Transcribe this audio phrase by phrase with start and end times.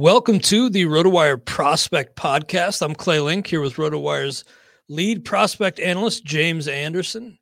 [0.00, 2.80] Welcome to the RotoWire Prospect Podcast.
[2.80, 4.46] I'm Clay Link here with RotoWire's
[4.88, 7.38] lead prospect analyst, James Anderson.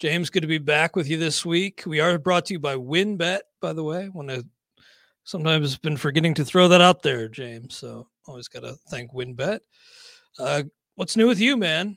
[0.00, 1.84] James, good to be back with you this week.
[1.86, 4.08] We are brought to you by WynnBET, by the way.
[4.08, 4.44] Want to
[5.22, 7.76] sometimes been forgetting to throw that out there, James.
[7.76, 9.60] So always got to thank WynnBET.
[10.40, 10.64] Uh,
[10.96, 11.96] what's new with you, man?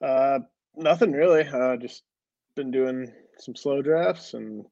[0.00, 0.38] Uh,
[0.76, 1.48] nothing really.
[1.48, 2.04] Uh, just
[2.54, 4.64] been doing some slow drafts and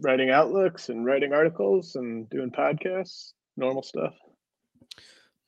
[0.00, 4.14] writing outlooks and writing articles and doing podcasts, normal stuff.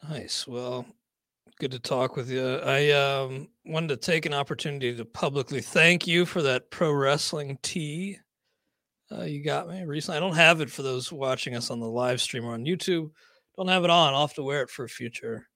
[0.08, 0.46] Nice.
[0.46, 0.86] Well,
[1.58, 2.56] good to talk with you.
[2.58, 7.58] I um, wanted to take an opportunity to publicly thank you for that pro wrestling
[7.62, 8.18] tee
[9.10, 10.16] uh, you got me recently.
[10.16, 13.10] I don't have it for those watching us on the live stream or on YouTube.
[13.56, 14.14] Don't have it on.
[14.14, 15.46] I'll have to wear it for a future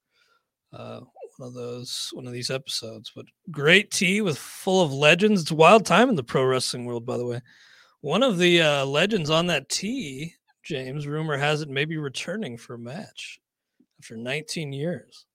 [0.73, 1.01] uh,
[1.37, 3.13] one of those one of these episodes.
[3.15, 5.43] But great tee with full of legends.
[5.43, 7.41] It's wild time in the pro wrestling world, by the way.
[8.03, 12.75] One of the uh, legends on that tee, James, rumor has it maybe returning for
[12.75, 13.39] a match
[14.01, 15.27] after 19 years.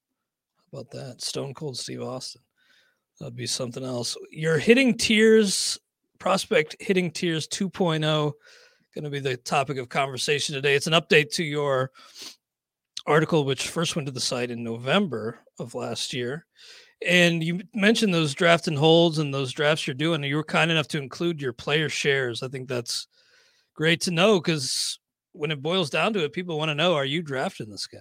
[0.57, 1.21] How about that?
[1.21, 2.41] Stone Cold Steve Austin.
[3.19, 4.17] That'd be something else.
[4.31, 5.79] You're hitting tiers,
[6.17, 8.01] prospect hitting tiers 2.0,
[8.95, 10.73] going to be the topic of conversation today.
[10.73, 11.91] It's an update to your
[13.05, 16.47] article, which first went to the site in November of last year.
[17.05, 20.23] And you mentioned those draft and holds and those drafts you're doing.
[20.23, 22.41] You were kind enough to include your player shares.
[22.41, 23.07] I think that's
[23.73, 24.99] great to know because
[25.33, 27.99] when it boils down to it, people want to know: Are you drafting this guy?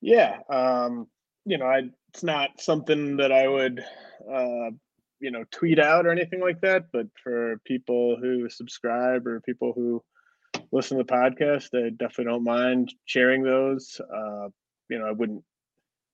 [0.00, 1.06] Yeah, um,
[1.44, 3.84] you know, I, it's not something that I would,
[4.30, 4.70] uh,
[5.20, 6.86] you know, tweet out or anything like that.
[6.92, 10.02] But for people who subscribe or people who
[10.72, 14.00] listen to the podcast, I definitely don't mind sharing those.
[14.00, 14.48] Uh,
[14.90, 15.44] you know, I wouldn't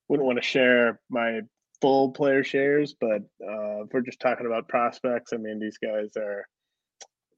[0.09, 1.41] wouldn't want to share my
[1.81, 6.11] full player shares, but uh, if we're just talking about prospects, I mean, these guys
[6.17, 6.47] are,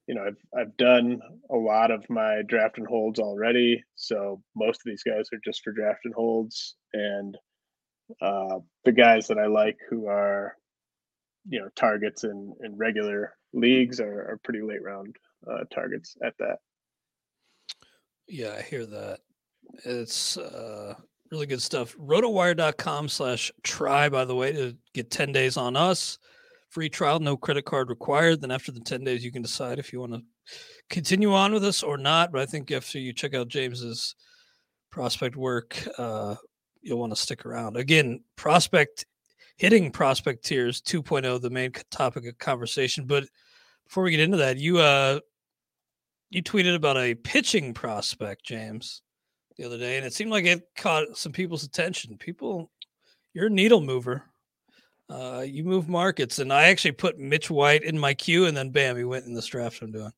[0.06, 4.76] you know, I've I've done a lot of my draft and holds already, so most
[4.76, 7.36] of these guys are just for draft and holds, and
[8.20, 10.56] uh, the guys that I like who are,
[11.48, 15.16] you know, targets in in regular leagues are, are pretty late round
[15.50, 16.58] uh, targets at that.
[18.28, 19.20] Yeah, I hear that.
[19.84, 20.94] It's uh
[21.30, 21.96] really good stuff.
[21.96, 26.18] Rotowire.com slash try, by the way, to get 10 days on us.
[26.68, 28.40] Free trial, no credit card required.
[28.40, 30.22] Then after the 10 days, you can decide if you want to
[30.90, 32.32] continue on with us or not.
[32.32, 34.14] But I think after you check out James's
[34.90, 36.36] prospect work, uh,
[36.82, 37.76] you'll want to stick around.
[37.76, 39.06] Again, prospect
[39.56, 43.06] hitting prospect tiers 2.0, the main topic of conversation.
[43.06, 43.24] But
[43.86, 45.20] before we get into that, you uh
[46.30, 49.02] you tweeted about a pitching prospect, James
[49.56, 52.16] the other day, and it seemed like it caught some people's attention.
[52.18, 52.70] People,
[53.32, 54.24] you're a needle mover.
[55.08, 58.70] Uh, you move markets, and I actually put Mitch White in my queue, and then
[58.70, 60.12] bam, he went in the draft I'm doing.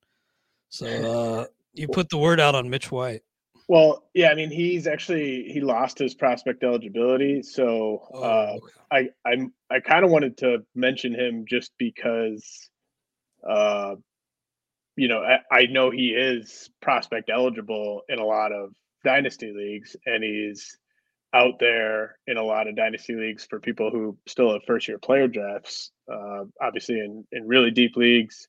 [0.71, 0.87] So
[1.43, 3.23] uh, you put the word out on Mitch White.
[3.69, 8.59] Well, yeah, I mean he's actually he lost his prospect eligibility, so oh, uh,
[8.91, 9.11] okay.
[9.27, 12.71] I I'm I kind of wanted to mention him just because,
[13.47, 13.97] uh,
[14.97, 18.71] you know, I, I know he is prospect eligible in a lot of
[19.05, 20.79] dynasty leagues and he's
[21.35, 24.99] out there in a lot of dynasty leagues for people who still have first year
[24.99, 28.49] player drafts uh, obviously in, in really deep leagues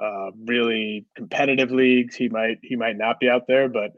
[0.00, 3.92] uh, really competitive leagues he might he might not be out there but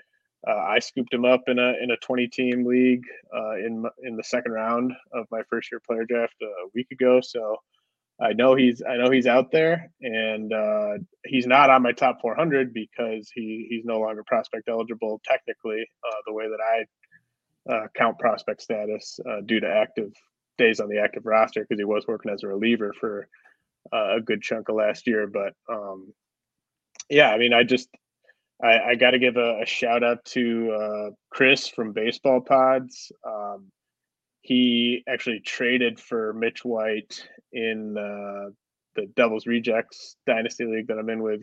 [0.46, 3.04] Uh, I scooped him up in a in a 20 team league
[3.34, 7.20] uh, in in the second round of my first year player draft a week ago.
[7.20, 7.40] So
[8.20, 10.94] I know he's I know he's out there, and uh,
[11.26, 16.16] he's not on my top 400 because he he's no longer prospect eligible technically uh,
[16.26, 20.12] the way that I uh, count prospect status uh, due to active
[20.56, 23.28] days on the active roster because he was working as a reliever for
[23.92, 25.26] uh, a good chunk of last year.
[25.26, 26.12] But um,
[27.10, 27.88] yeah, I mean, I just
[28.62, 33.12] I, I got to give a, a, shout out to uh, Chris from Baseball Pods.
[33.26, 33.70] Um,
[34.46, 38.50] he actually traded for Mitch White in uh,
[38.94, 41.40] the Devils Rejects Dynasty League that I'm in with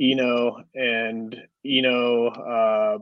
[0.00, 2.98] Eno, and Eno, uh,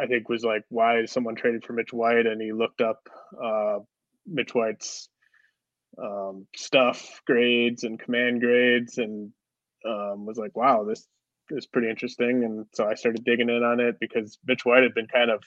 [0.00, 3.10] I think, was like, "Why is someone traded for Mitch White?" And he looked up
[3.42, 3.80] uh,
[4.26, 5.10] Mitch White's
[6.02, 9.30] um, stuff, grades, and command grades, and
[9.86, 11.06] um, was like, "Wow, this
[11.50, 14.94] is pretty interesting." And so I started digging in on it because Mitch White had
[14.94, 15.42] been kind of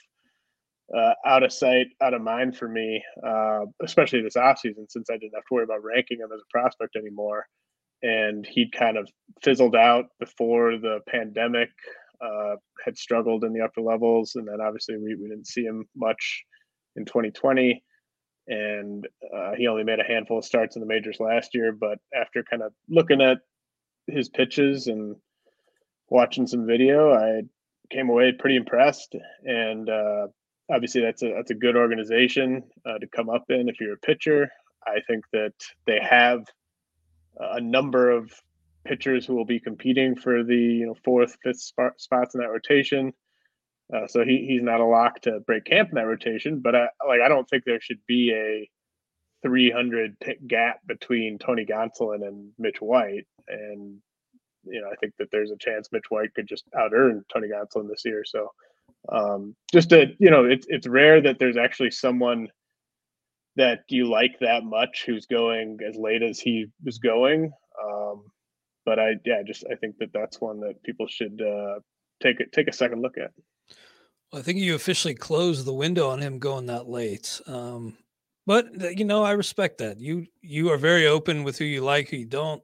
[0.96, 5.14] uh, out of sight, out of mind for me, uh, especially this offseason, since I
[5.14, 7.46] didn't have to worry about ranking him as a prospect anymore.
[8.02, 9.08] And he'd kind of
[9.42, 11.70] fizzled out before the pandemic,
[12.20, 14.32] uh, had struggled in the upper levels.
[14.34, 16.44] And then obviously we, we didn't see him much
[16.96, 17.82] in 2020.
[18.48, 21.72] And uh, he only made a handful of starts in the majors last year.
[21.72, 23.38] But after kind of looking at
[24.08, 25.16] his pitches and
[26.10, 27.42] watching some video, I
[27.90, 29.14] came away pretty impressed.
[29.44, 30.26] And uh,
[30.70, 33.98] obviously that's a that's a good organization uh, to come up in if you're a
[33.98, 34.50] pitcher.
[34.86, 35.54] I think that
[35.86, 36.44] they have
[37.38, 38.32] a number of
[38.84, 42.50] pitchers who will be competing for the you know fourth, fifth spot, spots in that
[42.50, 43.12] rotation.
[43.94, 46.88] Uh, so he, he's not a lock to break camp in that rotation, but I,
[47.06, 48.68] like I don't think there should be a
[49.46, 53.98] 300 pick gap between Tony Gonsolin and Mitch White, and
[54.64, 57.48] you know I think that there's a chance Mitch White could just out earn Tony
[57.48, 58.24] Gonsolin this year.
[58.24, 58.48] So
[59.10, 62.48] um, just to you know it's it's rare that there's actually someone
[63.56, 67.52] that you like that much who's going as late as he was going.
[67.82, 68.24] Um,
[68.84, 71.78] but i yeah just i think that that's one that people should uh,
[72.22, 73.30] take it take a second look at.
[74.32, 77.40] Well, i think you officially closed the window on him going that late.
[77.46, 77.96] Um,
[78.46, 79.98] but you know i respect that.
[79.98, 82.62] You you are very open with who you like who you don't.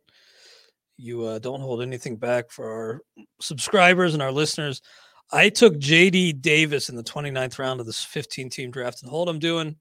[0.96, 3.00] You uh, don't hold anything back for our
[3.40, 4.82] subscribers and our listeners
[5.30, 9.28] I took JD Davis in the 29th round of this 15 team draft and hold
[9.28, 9.76] I'm doing.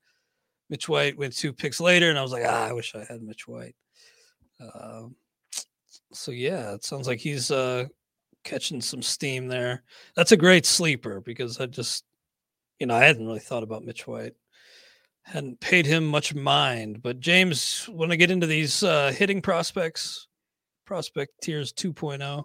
[0.70, 3.22] Mitch White went two picks later, and I was like, ah, I wish I had
[3.22, 3.76] Mitch White.
[4.60, 5.16] Um,
[6.12, 7.86] so yeah, it sounds like he's uh,
[8.44, 9.84] catching some steam there.
[10.16, 12.04] That's a great sleeper because I just,
[12.80, 14.34] you know, I hadn't really thought about Mitch White,
[15.24, 17.02] hadn't paid him much mind.
[17.02, 20.28] But James, when I get into these uh, hitting prospects,
[20.86, 22.44] prospect tiers 2.0,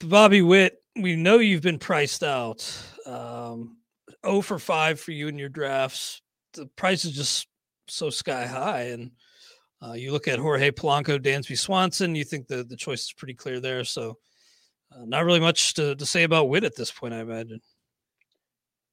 [0.00, 2.68] Bobby Witt we know you've been priced out.
[3.04, 3.76] Um,
[4.24, 6.20] 0 for 5 for you in your drafts.
[6.54, 7.48] The price is just
[7.88, 8.82] so sky high.
[8.82, 9.12] And
[9.82, 13.34] uh, you look at Jorge Polanco, Dansby Swanson, you think the, the choice is pretty
[13.34, 13.84] clear there.
[13.84, 14.18] So,
[14.92, 17.60] uh, not really much to, to say about Witt at this point, I imagine.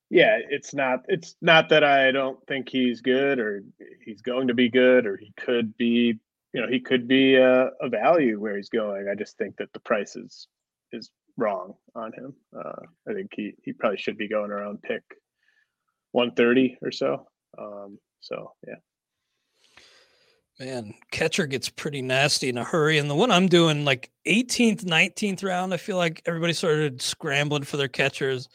[0.10, 3.64] Yeah, it's not it's not that I don't think he's good or
[4.06, 6.20] he's going to be good or he could be,
[6.54, 9.08] you know, he could be a, a value where he's going.
[9.10, 10.48] I just think that the price is
[10.92, 12.34] is wrong on him.
[12.56, 15.04] Uh, I think he he probably should be going around pick
[16.12, 17.26] 130 or so.
[17.58, 18.76] Um, so yeah.
[20.60, 23.00] Man, catcher gets pretty nasty in a hurry.
[23.00, 27.64] And the one I'm doing, like 18th, 19th round, I feel like everybody started scrambling
[27.64, 28.50] for their catchers.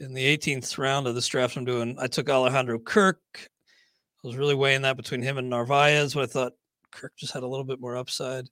[0.00, 3.20] In the 18th round of this draft, I'm doing, I took Alejandro Kirk.
[3.36, 6.52] I was really weighing that between him and Narvaez, but I thought
[6.90, 8.48] Kirk just had a little bit more upside.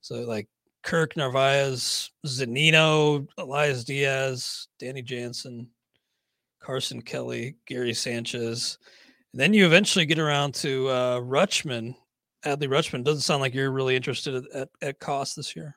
[0.00, 0.48] So, like,
[0.84, 5.68] Kirk Narvaez, Zunino, Elias Diaz, Danny Jansen,
[6.60, 8.78] Carson Kelly, Gary Sanchez.
[9.32, 11.96] And then you eventually get around to uh, Rutschman.
[12.44, 15.74] Adley Rutschman doesn't sound like you're really interested at, at, cost this year.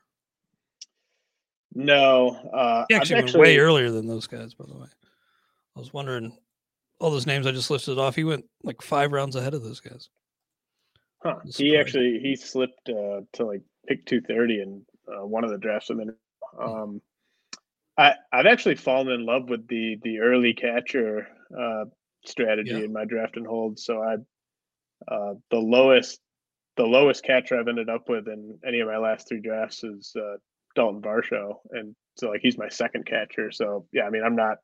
[1.74, 4.52] No, uh, he actually, actually went way earlier than those guys.
[4.52, 4.88] By the way,
[5.76, 6.36] I was wondering
[6.98, 8.14] all those names I just listed off.
[8.14, 10.10] He went like five rounds ahead of those guys.
[11.22, 11.36] Huh.
[11.46, 15.58] He actually he slipped uh, to like pick two thirty and uh, one of the
[15.58, 16.14] drafts I'm in.
[16.54, 16.62] Hmm.
[16.62, 17.02] Um,
[17.96, 21.84] I I've actually fallen in love with the the early catcher uh,
[22.24, 22.84] strategy yeah.
[22.84, 23.78] in my draft and hold.
[23.78, 24.16] So I
[25.12, 26.20] uh, the lowest
[26.76, 30.14] the lowest catcher I've ended up with in any of my last three drafts is
[30.16, 30.36] uh,
[30.76, 33.50] Dalton Varsho, and so like he's my second catcher.
[33.50, 34.58] So yeah, I mean I'm not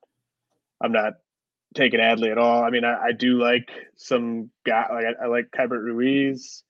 [0.81, 1.15] I'm not
[1.75, 2.63] taking Adley at all.
[2.63, 6.63] I mean I, I do like some guy like I, I like Keibert Ruiz.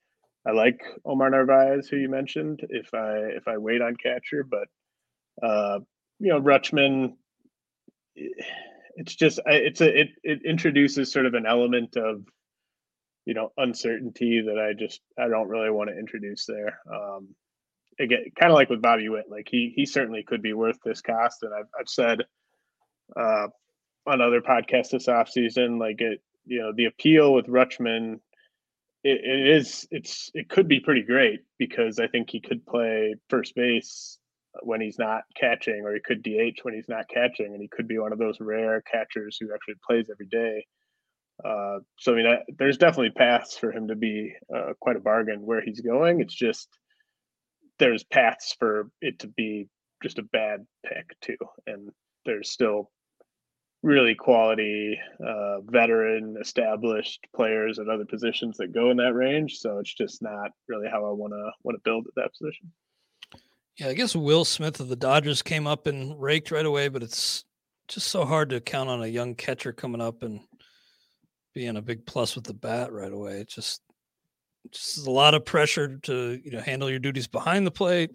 [0.46, 2.60] I like Omar Narvaez, who you mentioned.
[2.68, 4.68] If I if I wait on catcher, but
[5.42, 5.80] uh,
[6.18, 7.14] you know Rutschman,
[8.14, 12.24] it's just it's a it it introduces sort of an element of
[13.24, 16.78] you know uncertainty that I just I don't really want to introduce there.
[16.92, 17.34] Um,
[17.98, 21.00] again, kind of like with Bobby Witt, like he he certainly could be worth this
[21.00, 22.20] cost, and I've I've said
[23.16, 23.48] uh,
[24.06, 28.20] on other podcasts this offseason, like it you know the appeal with Rutschman.
[29.04, 33.14] It, it is it's it could be pretty great because I think he could play
[33.28, 34.18] first base
[34.62, 37.86] when he's not catching, or he could DH when he's not catching, and he could
[37.86, 40.64] be one of those rare catchers who actually plays every day.
[41.44, 45.42] Uh, so I mean, there's definitely paths for him to be uh, quite a bargain
[45.44, 46.20] where he's going.
[46.20, 46.68] It's just
[47.78, 49.68] there's paths for it to be
[50.02, 51.90] just a bad pick too, and
[52.24, 52.90] there's still
[53.84, 59.78] really quality uh, veteran established players at other positions that go in that range so
[59.78, 62.72] it's just not really how i want to want to build at that position
[63.78, 67.02] yeah, I guess Will Smith of the Dodgers came up and raked right away, but
[67.02, 67.44] it's
[67.88, 70.40] just so hard to count on a young catcher coming up and
[71.54, 73.40] being a big plus with the bat right away.
[73.40, 73.82] It just
[74.70, 78.10] just a lot of pressure to you know handle your duties behind the plate.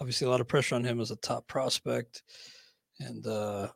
[0.00, 2.22] Obviously, a lot of pressure on him as a top prospect,
[3.00, 3.68] and uh,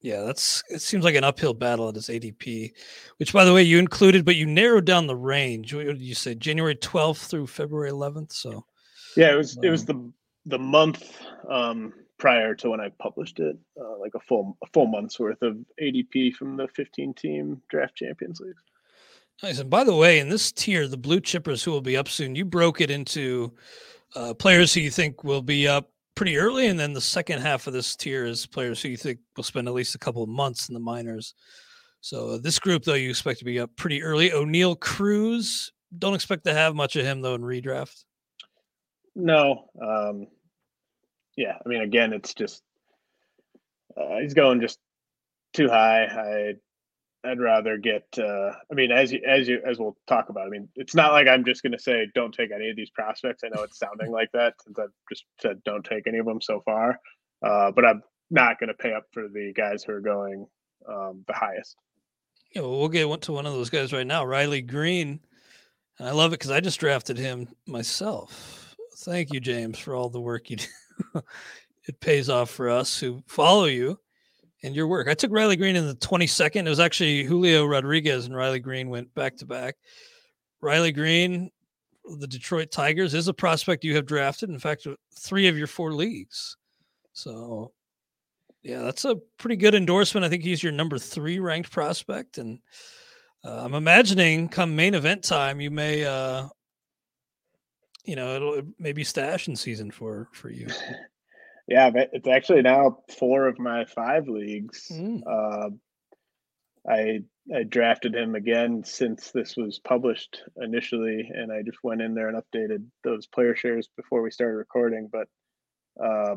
[0.00, 2.72] yeah, that's it seems like an uphill battle at his ADP,
[3.18, 5.74] which by the way you included, but you narrowed down the range.
[5.74, 6.34] What did you say?
[6.34, 8.32] January twelfth through February eleventh.
[8.32, 8.64] So
[9.16, 10.12] yeah, it was um, it was the
[10.46, 14.86] the month um, prior to when I published it, uh, like a full a full
[14.86, 18.54] month's worth of ADP from the 15 team draft champions league.
[19.42, 19.58] Nice.
[19.58, 22.34] And by the way, in this tier, the blue chippers who will be up soon,
[22.34, 23.52] you broke it into
[24.14, 25.90] uh, players who you think will be up
[26.20, 29.20] pretty early, and then the second half of this tier is players who you think
[29.38, 31.32] will spend at least a couple of months in the minors.
[32.02, 34.28] So this group, though, you expect to be up pretty early.
[34.28, 38.04] Oneil Cruz, don't expect to have much of him though in redraft.
[39.16, 39.70] No.
[39.80, 40.26] Um,
[41.38, 42.62] yeah, I mean, again, it's just
[43.96, 44.78] uh, he's going just
[45.54, 46.04] too high.
[46.04, 46.54] I
[47.24, 48.06] I'd rather get.
[48.16, 50.46] Uh, I mean, as you as you as we'll talk about.
[50.46, 52.90] I mean, it's not like I'm just going to say don't take any of these
[52.90, 53.42] prospects.
[53.44, 56.40] I know it's sounding like that since I've just said don't take any of them
[56.40, 56.98] so far.
[57.42, 60.46] Uh, but I'm not going to pay up for the guys who are going
[60.88, 61.76] um, the highest.
[62.54, 65.20] Yeah, well, we'll get to one of those guys right now, Riley Greene.
[65.98, 68.74] and I love it because I just drafted him myself.
[68.96, 70.66] Thank you, James, for all the work you do.
[71.84, 73.98] it pays off for us who follow you
[74.62, 75.08] and your work.
[75.08, 76.66] I took Riley Greene in the 22nd.
[76.66, 79.76] It was actually Julio Rodriguez and Riley Greene went back to back.
[80.60, 81.50] Riley Greene,
[82.18, 84.50] the Detroit Tigers, is a prospect you have drafted.
[84.50, 84.86] In fact,
[85.18, 86.56] three of your four leagues.
[87.12, 87.72] So,
[88.62, 90.24] yeah, that's a pretty good endorsement.
[90.24, 92.38] I think he's your number three ranked prospect.
[92.38, 92.58] And
[93.44, 96.48] uh, I'm imagining come main event time, you may uh,
[98.04, 100.66] you know it'll maybe stashing season for for you
[101.70, 105.22] yeah it's actually now four of my five leagues mm.
[105.26, 105.70] uh,
[106.90, 107.20] i
[107.54, 112.28] i drafted him again since this was published initially and i just went in there
[112.28, 115.28] and updated those player shares before we started recording but
[116.04, 116.36] uh,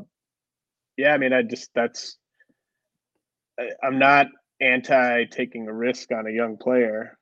[0.97, 2.17] yeah i mean i just that's
[3.59, 4.27] I, i'm not
[4.61, 7.17] anti taking a risk on a young player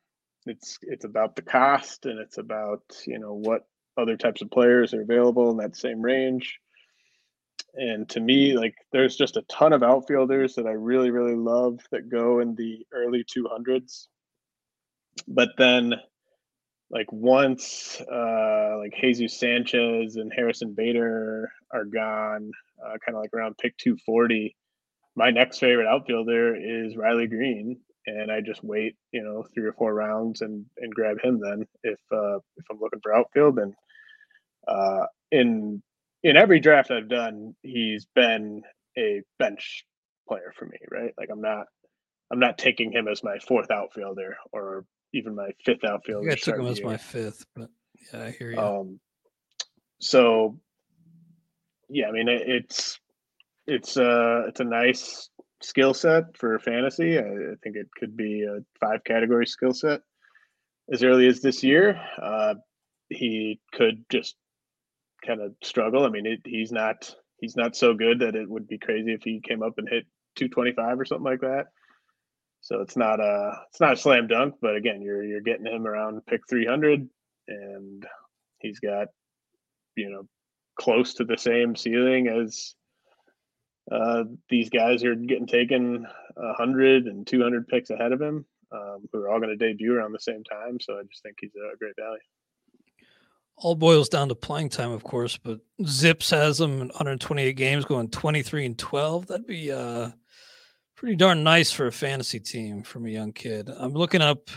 [0.45, 3.63] it's it's about the cost and it's about you know what
[3.97, 6.59] other types of players are available in that same range.
[7.73, 11.79] And to me, like there's just a ton of outfielders that I really, really love
[11.91, 14.07] that go in the early 200s.
[15.27, 15.95] But then,
[16.89, 22.51] like once uh, like Jesus Sanchez and Harrison Bader are gone,
[22.83, 24.55] uh, kind of like around pick 240,
[25.15, 29.73] my next favorite outfielder is Riley Greene, and I just wait, you know, three or
[29.73, 33.59] four rounds and and grab him then if uh, if I'm looking for outfield.
[33.59, 33.73] And
[34.67, 35.81] uh, in
[36.23, 38.61] in every draft I've done, he's been
[38.97, 39.85] a bench
[40.27, 41.13] player for me, right?
[41.17, 41.65] Like I'm not
[42.31, 46.29] I'm not taking him as my fourth outfielder or even my fifth outfielder.
[46.29, 47.69] I, I took him as my fifth, but
[48.13, 48.59] yeah, I hear you.
[48.59, 48.99] Um,
[49.99, 50.59] so
[51.89, 52.99] yeah, I mean it, it's
[53.67, 55.29] it's uh it's a nice
[55.61, 57.17] skill set for fantasy.
[57.17, 60.01] I, I, think it could be a five category skill set
[60.91, 62.01] as early as this year.
[62.19, 62.55] Uh,
[63.09, 64.35] he could just
[65.25, 66.05] kind of struggle.
[66.05, 69.23] I mean, it, he's not he's not so good that it would be crazy if
[69.23, 71.67] he came up and hit 225 or something like that.
[72.61, 75.87] So it's not a it's not a slam dunk, but again, you're you're getting him
[75.87, 77.09] around pick 300,
[77.47, 78.05] and
[78.59, 79.07] he's got
[79.95, 80.27] you know
[80.79, 82.75] close to the same ceiling as
[83.91, 89.19] uh, these guys are getting taken 100 and 200 picks ahead of him, um, who
[89.19, 90.79] are all going to debut around the same time.
[90.79, 92.19] So I just think he's a great value.
[93.63, 97.85] All boils down to playing time, of course, but ZiPS has him in 128 games
[97.85, 99.27] going 23 and 12.
[99.27, 100.09] That'd be uh,
[100.95, 103.69] pretty darn nice for a fantasy team from a young kid.
[103.69, 104.49] I'm looking up.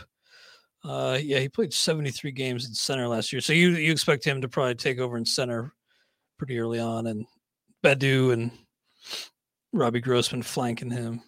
[0.82, 4.40] Uh, yeah, he played 73 games in center last year, so you you expect him
[4.42, 5.72] to probably take over in center
[6.38, 7.26] pretty early on, and
[7.82, 8.50] Baddoo and
[9.72, 11.22] Robbie Grossman flanking him.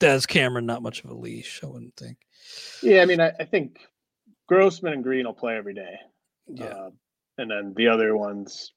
[0.00, 2.18] Daz Cameron, not much of a leash, I wouldn't think.
[2.82, 3.78] Yeah, I mean, I, I think
[4.48, 5.94] Grossman and Greene will play every day.
[6.48, 6.64] Yeah.
[6.64, 6.90] Uh,
[7.38, 8.72] and then the other ones,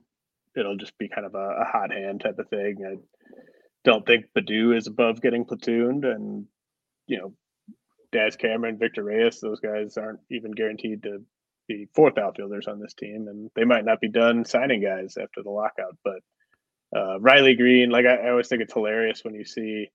[0.56, 2.78] it'll just be kind of a, a hot hand type of thing.
[2.86, 2.96] I
[3.84, 6.46] don't think Baddoo is above getting platooned, and
[7.08, 7.34] you know,
[8.12, 11.20] Daz Cameron, Victor Reyes, those guys aren't even guaranteed to
[11.68, 15.44] be fourth outfielders on this team, and they might not be done signing guys after
[15.44, 15.98] the lockout.
[16.04, 16.20] But
[16.96, 19.90] uh, Riley Greene, like I, I always think it's hilarious when you see,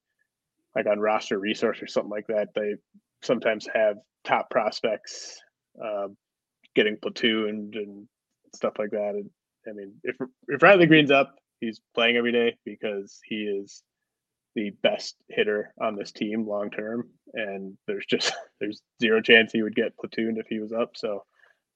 [0.75, 2.75] like on roster resource or something like that, they
[3.23, 5.39] sometimes have top prospects
[5.83, 6.09] uh,
[6.75, 8.07] getting platooned and
[8.55, 9.15] stuff like that.
[9.15, 9.31] And
[9.69, 10.17] I mean, if
[10.49, 13.83] if Riley Greene's up, he's playing every day because he is
[14.55, 19.63] the best hitter on this team long term, and there's just there's zero chance he
[19.63, 20.97] would get platooned if he was up.
[20.97, 21.25] So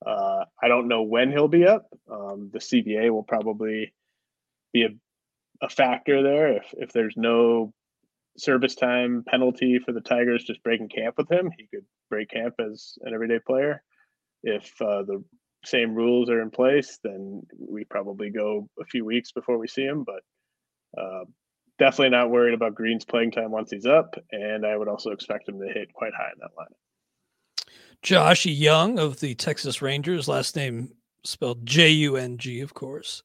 [0.04, 1.87] uh, I don't know when he'll be up.
[2.11, 3.95] Um, the CBA will probably
[4.73, 4.88] be a,
[5.62, 7.73] a factor there if if there's no
[8.37, 11.50] service time penalty for the Tigers just breaking camp with him.
[11.57, 13.83] He could break camp as an everyday player.
[14.43, 15.25] If uh, the
[15.66, 19.85] same rules are in place, then we probably go a few weeks before we see
[19.85, 20.04] him.
[20.04, 21.25] But uh,
[21.78, 25.49] definitely not worried about Greene's playing time once he's up, and I would also expect
[25.49, 27.66] him to hit quite high in that lineup.
[28.02, 30.90] Josh Jung of the Texas Rangers, last name
[31.25, 33.23] spelled J U N G, of course,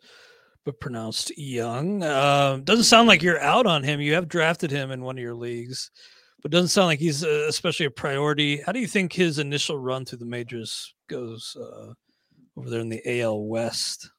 [0.63, 2.01] but pronounced Young.
[2.01, 3.99] Uh, doesn't sound like you're out on him.
[3.99, 5.91] You have drafted him in one of your leagues,
[6.41, 8.61] but doesn't sound like he's uh, especially a priority.
[8.65, 11.93] How do you think his initial run through the majors goes uh,
[12.59, 14.11] over there in the AL West?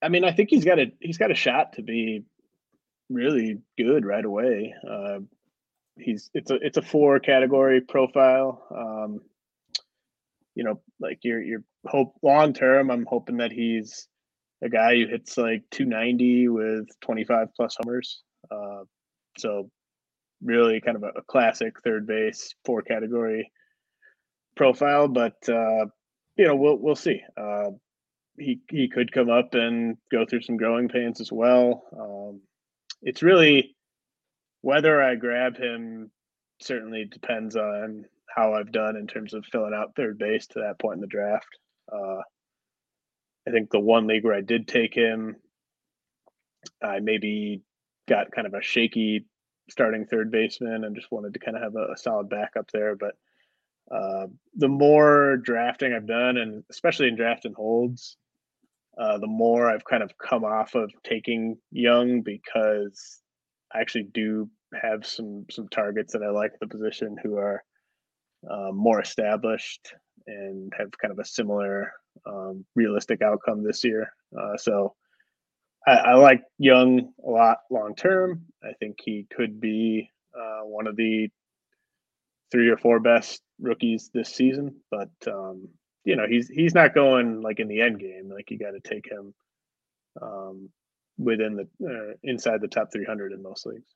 [0.00, 2.24] I mean, I think he's got a he's got a shot to be
[3.08, 4.74] really good right away.
[4.88, 5.20] Uh,
[5.96, 8.66] he's it's a it's a four category profile.
[8.74, 9.20] Um,
[10.54, 12.90] you know, like you're you're hope long term.
[12.90, 14.08] I'm hoping that he's
[14.62, 18.22] a guy who hits like 290 with 25 plus homers.
[18.50, 18.84] Uh,
[19.38, 19.70] so
[20.42, 23.50] really kind of a, a, classic third base four category
[24.56, 25.08] profile.
[25.08, 25.86] But uh,
[26.42, 27.22] you know, we'll we'll see.
[27.36, 27.70] Uh,
[28.36, 31.84] he he could come up and go through some growing pains as well.
[31.96, 32.40] Um,
[33.00, 33.76] it's really
[34.60, 36.10] whether I grab him
[36.60, 40.80] certainly depends on how I've done in terms of filling out third base to that
[40.80, 41.46] point in the draft.
[41.92, 42.22] Uh,
[43.46, 45.36] I think the one league where I did take him,
[46.82, 47.62] I maybe
[48.08, 49.26] got kind of a shaky
[49.70, 52.96] starting third baseman and just wanted to kind of have a, a solid backup there.
[52.96, 53.14] But
[53.90, 58.16] uh, the more drafting I've done, and especially in draft and holds,
[58.98, 63.20] uh, the more I've kind of come off of taking Jung because
[63.74, 67.62] I actually do have some some targets that I like the position who are
[68.50, 69.94] uh, more established
[70.26, 71.92] and have kind of a similar
[72.26, 74.12] um, realistic outcome this year.
[74.38, 74.94] Uh, so
[75.86, 78.44] I, I, like Jung a lot long term.
[78.62, 81.28] I think he could be uh, one of the
[82.50, 85.68] three or four best rookies this season, but um,
[86.04, 88.28] you know he's he's not going like in the end game.
[88.28, 89.32] Like you got to take him
[90.20, 90.68] um,
[91.18, 93.94] within the uh, inside the top 300 in most leagues.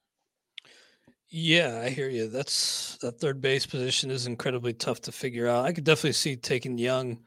[1.29, 2.29] Yeah, I hear you.
[2.29, 5.65] That's that third base position is incredibly tough to figure out.
[5.65, 7.19] I could definitely see taking Jung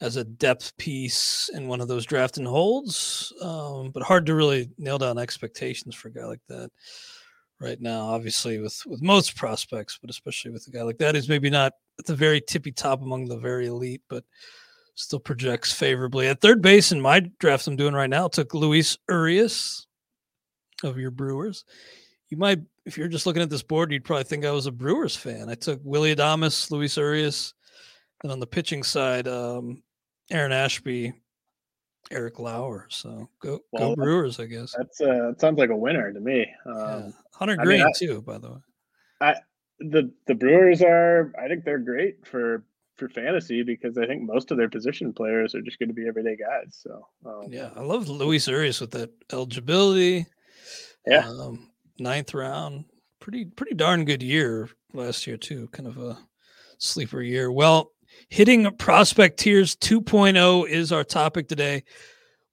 [0.00, 4.34] as a depth piece in one of those draft and holds, um, but hard to
[4.34, 6.70] really nail down expectations for a guy like that
[7.60, 8.06] right now.
[8.06, 11.72] Obviously, with with most prospects, but especially with a guy like that, who's maybe not
[11.98, 14.24] at the very tippy top among the very elite, but
[14.94, 16.28] still projects favorably.
[16.28, 19.86] At third base in my draft I'm doing right now, took Luis Urias
[20.82, 21.64] of your Brewers.
[22.28, 24.72] You might, if you're just looking at this board, you'd probably think I was a
[24.72, 25.48] Brewers fan.
[25.48, 27.54] I took Willie Adames, Luis Urias,
[28.22, 29.82] and on the pitching side, um,
[30.30, 31.12] Aaron Ashby,
[32.10, 32.86] Eric Lauer.
[32.90, 34.74] So go well, go Brewers, I guess.
[34.76, 36.46] That's uh, that sounds like a winner to me.
[36.64, 37.10] Um, yeah.
[37.38, 38.58] Hunter Greene I mean, I, too, by the way.
[39.20, 39.34] I
[39.78, 42.64] the the Brewers are, I think they're great for
[42.96, 46.08] for fantasy because I think most of their position players are just going to be
[46.08, 46.78] everyday guys.
[46.82, 50.26] So um, yeah, I love Luis Urias with that eligibility.
[51.06, 52.86] Yeah, um, ninth round,
[53.20, 55.68] pretty pretty darn good year last year too.
[55.68, 56.18] Kind of a
[56.78, 57.52] sleeper year.
[57.52, 57.92] Well,
[58.30, 61.84] hitting prospect tiers 2.0 is our topic today.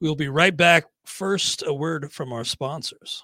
[0.01, 0.85] We'll be right back.
[1.05, 3.23] First, a word from our sponsors.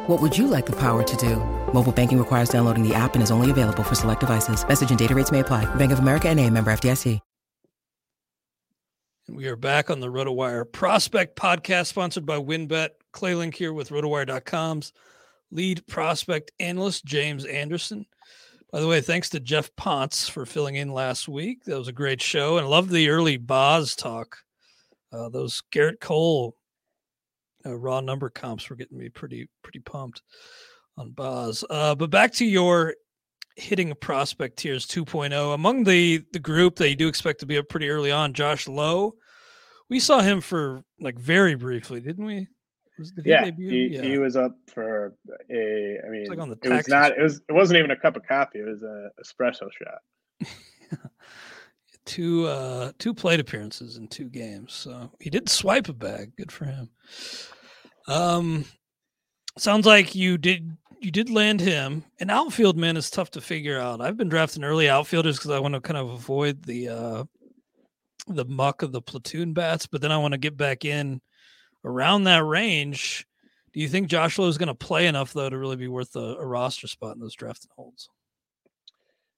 [0.11, 1.37] What would you like the power to do?
[1.73, 4.67] Mobile banking requires downloading the app and is only available for select devices.
[4.67, 5.73] Message and data rates may apply.
[5.75, 7.21] Bank of America and a member FDIC.
[9.29, 12.89] We are back on the RotoWire Prospect Podcast, sponsored by WynnBET.
[13.13, 14.91] Clay Link here with RotoWire.com's
[15.49, 18.05] lead prospect analyst, James Anderson.
[18.69, 21.63] By the way, thanks to Jeff Ponce for filling in last week.
[21.63, 24.39] That was a great show, and I love the early Baz talk.
[25.13, 26.57] Uh, those Gerrit Cole
[27.65, 30.21] uh, raw number comps were getting me pretty pretty pumped
[30.97, 31.63] on Baz.
[31.69, 32.95] Uh, but back to your
[33.55, 37.69] hitting prospect tiers 2.0 among the the group that you do expect to be up
[37.69, 38.33] pretty early on.
[38.33, 39.15] Josh Lowe,
[39.89, 42.47] we saw him for like very briefly, didn't we?
[42.99, 45.15] Was, did yeah, he, he, yeah, he, was up for
[45.49, 45.97] a.
[46.05, 47.17] I mean, like on the it was not.
[47.17, 47.41] It was.
[47.49, 48.59] It wasn't even a cup of coffee.
[48.59, 50.49] It was a espresso shot.
[52.11, 54.73] Two uh two plate appearances in two games.
[54.73, 56.35] So he did swipe a bag.
[56.35, 56.89] Good for him.
[58.07, 58.65] Um
[59.57, 62.03] sounds like you did you did land him.
[62.19, 64.01] An outfield man is tough to figure out.
[64.01, 67.23] I've been drafting early outfielders because I want to kind of avoid the uh
[68.27, 71.21] the muck of the platoon bats, but then I want to get back in
[71.85, 73.25] around that range.
[73.71, 76.35] Do you think Josh is going to play enough though to really be worth a,
[76.35, 78.09] a roster spot in those drafting holds?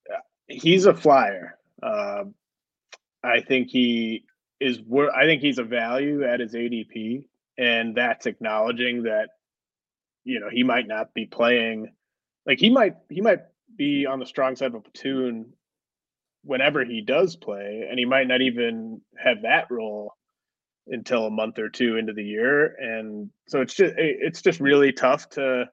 [0.10, 1.60] Yeah, he's a flyer.
[1.84, 2.24] Uh,
[3.24, 4.26] I think he
[4.60, 4.80] is.
[5.16, 7.26] I think he's a value at his ADP,
[7.58, 9.30] and that's acknowledging that
[10.24, 11.94] you know he might not be playing.
[12.46, 13.42] Like he might he might
[13.76, 15.54] be on the strong side of a platoon
[16.44, 20.14] whenever he does play, and he might not even have that role
[20.88, 22.76] until a month or two into the year.
[22.76, 25.66] And so it's just it's just really tough to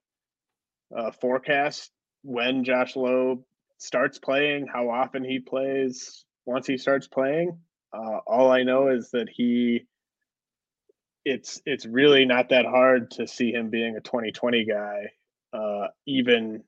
[0.96, 1.90] uh, forecast
[2.22, 3.44] when Josh Lowe
[3.78, 7.58] starts playing, how often he plays, once he starts playing.
[7.92, 9.86] Uh, all I know is that he
[11.24, 15.10] it's it's really not that hard to see him being a 2020 guy
[15.52, 16.62] uh, even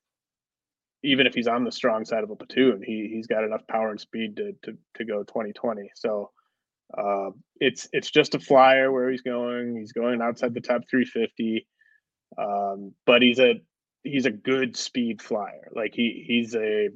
[1.02, 3.90] even if he's on the strong side of a platoon he he's got enough power
[3.90, 6.30] and speed to to, to go 2020 so
[6.98, 7.30] uh,
[7.60, 11.66] it's it's just a flyer where he's going he's going outside the top 350
[12.36, 13.54] um, but he's a
[14.02, 16.90] he's a good speed flyer like he he's a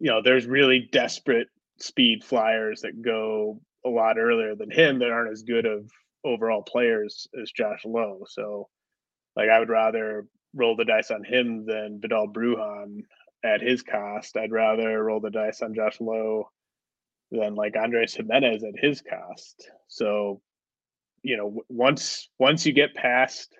[0.00, 1.48] you know, there's really desperate
[1.78, 5.90] speed flyers that go a lot earlier than him that aren't as good of
[6.24, 8.24] overall players as Josh Lowe.
[8.28, 8.68] So,
[9.36, 13.02] like, I would rather roll the dice on him than Vidal Bruján
[13.44, 14.36] at his cost.
[14.36, 16.50] I'd rather roll the dice on Josh Lowe
[17.30, 19.70] than like Andres Gimenez at his cost.
[19.88, 20.40] So,
[21.22, 23.56] you know, once once you get past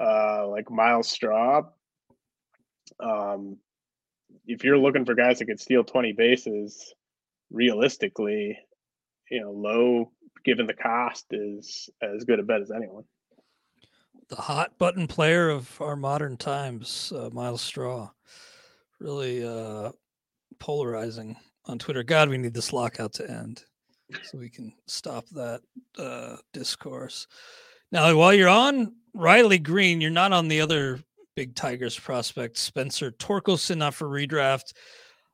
[0.00, 1.62] uh like Myles Straw,
[3.00, 3.58] um
[4.46, 6.94] if you're looking for guys that could steal 20 bases,
[7.50, 8.58] realistically,
[9.30, 10.12] you know, Lowe
[10.44, 13.04] given the cost is as good a bet as anyone.
[14.28, 18.10] The hot button player of our modern times, uh, Myles Straw,
[18.98, 19.92] really uh,
[20.58, 22.02] polarizing on Twitter.
[22.02, 23.64] God, we need this lockout to end
[24.22, 25.60] so we can stop that
[25.98, 27.26] uh, discourse.
[27.92, 31.00] Now, while you're on Riley Greene, you're not on the other
[31.34, 34.72] big Tigers prospect, Spencer Torkelson, not for redraft.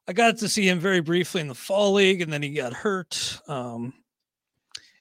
[0.09, 2.73] I got to see him very briefly in the fall league, and then he got
[2.73, 3.41] hurt.
[3.47, 3.95] Um,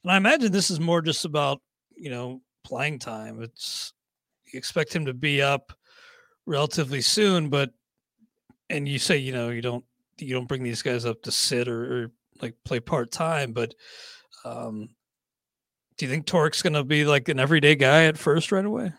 [0.04, 1.62] and I imagine this is more just about
[1.96, 3.42] you know playing time.
[3.42, 3.94] It's
[4.52, 5.74] you expect him to be up
[6.46, 7.72] relatively soon, but
[8.70, 9.86] and you say you know you don't
[10.20, 12.12] you don't bring these guys up to sit or, or
[12.42, 13.74] like play part time, but
[14.46, 14.90] um,
[15.98, 18.94] do you think Torque's going to be like an everyday guy at first right away?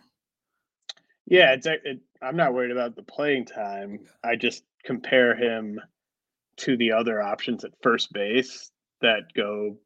[1.27, 4.01] Yeah, it's it, I'm not worried about the playing time.
[4.23, 5.81] I just compare him
[6.59, 9.79] to the other options at first base that go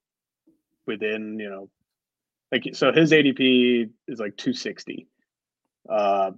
[0.87, 1.71] within, you know,
[2.53, 5.07] like so his ADP is like 260.
[5.89, 6.33] Uh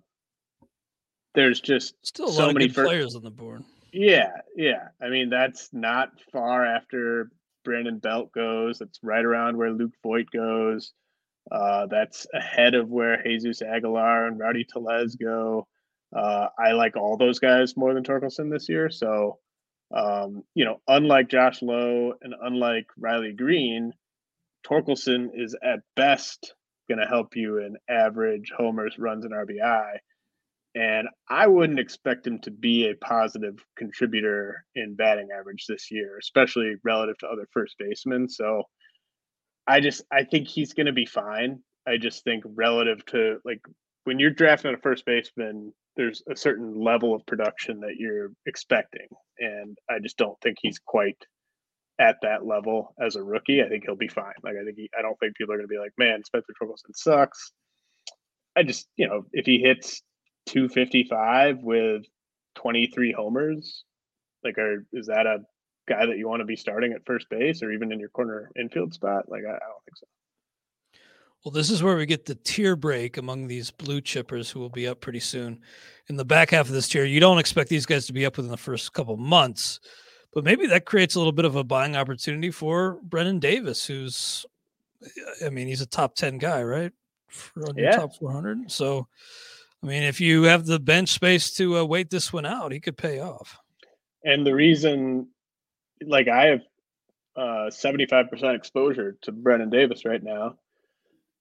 [1.34, 3.62] there's just still a so lot of many good fir- players on the board.
[3.92, 4.88] Yeah, yeah.
[5.00, 7.30] I mean, that's not far after
[7.64, 8.78] Brandon Belt goes.
[8.78, 10.92] That's right around where Luke Voit goes.
[11.50, 15.66] Uh, that's ahead of where Jesus Aguilar and Rowdy Tellez go.
[16.14, 18.90] Uh, I like all those guys more than Torkelson this year.
[18.90, 19.38] So,
[19.94, 23.92] um, you know, unlike Josh Lowe and unlike Riley Greene,
[24.66, 26.54] Torkelson is at best
[26.88, 29.98] going to help you in average homers, runs, and RBI.
[30.74, 36.18] And I wouldn't expect him to be a positive contributor in batting average this year,
[36.20, 38.28] especially relative to other first basemen.
[38.28, 38.64] So
[39.66, 41.60] I just I think he's going to be fine.
[41.86, 43.60] I just think relative to like
[44.04, 49.08] when you're drafting a first baseman, there's a certain level of production that you're expecting,
[49.40, 51.18] and I just don't think he's quite
[51.98, 53.60] at that level as a rookie.
[53.62, 54.32] I think he'll be fine.
[54.44, 56.52] Like I think he, I don't think people are going to be like, man, Spencer
[56.62, 57.52] Torkelson sucks.
[58.56, 60.02] I just you know if he hits
[60.46, 62.04] 255 with
[62.54, 63.84] 23 homers,
[64.44, 65.38] like are is that a
[65.88, 68.52] guy that you want to be starting at first base or even in your corner
[68.58, 69.24] infield spot?
[69.28, 70.06] Like I, I don't think so.
[71.44, 74.70] Well, this is where we get the tier break among these blue chippers who will
[74.70, 75.60] be up pretty soon.
[76.08, 78.36] In the back half of this tier, you don't expect these guys to be up
[78.36, 79.78] within the first couple months,
[80.34, 84.44] but maybe that creates a little bit of a buying opportunity for Brennen Davis, who's,
[85.44, 86.92] I mean, he's a top 10 guy, right?
[87.28, 87.92] For Yeah.
[87.92, 88.70] top 400.
[88.70, 89.06] So,
[89.82, 92.80] I mean, if you have the bench space to uh, wait this one out, he
[92.80, 93.56] could pay off.
[94.24, 95.28] And the reason,
[96.04, 96.62] like I have
[97.36, 100.56] uh, 75% exposure to Brennen Davis right now,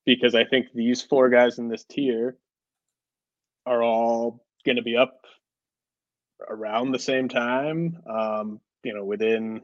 [0.07, 2.37] because I think these four guys in this tier
[3.65, 5.25] are all going to be up
[6.49, 9.61] around the same time, um, you know, within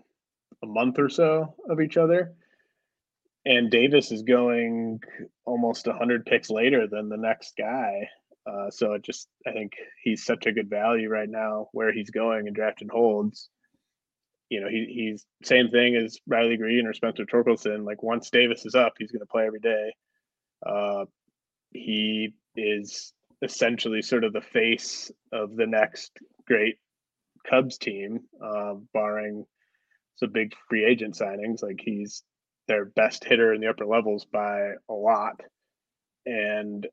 [0.61, 2.33] a month or so of each other.
[3.45, 4.99] And Davis is going
[5.45, 8.09] almost 100 picks later than the next guy.
[8.45, 9.71] Uh, so it just, I think
[10.03, 13.47] he's such a good value right now where he's going and drafting holds.
[14.49, 17.85] You know, he, he's same thing as Riley Greene or Spencer Torkelson.
[17.85, 19.93] Like once Davis is up, he's going to play every day.
[20.65, 21.05] Uh,
[21.71, 26.11] he is essentially sort of the face of the next
[26.47, 26.77] great
[27.49, 29.45] Cubs team, uh, barring
[30.15, 31.61] some big free agent signings.
[31.61, 32.23] Like he's
[32.67, 35.41] their best hitter in the upper levels by a lot.
[36.25, 36.87] And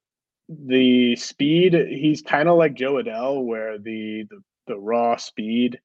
[0.49, 5.81] the speed, he's kind of like Jo Adell, where the, the the raw speed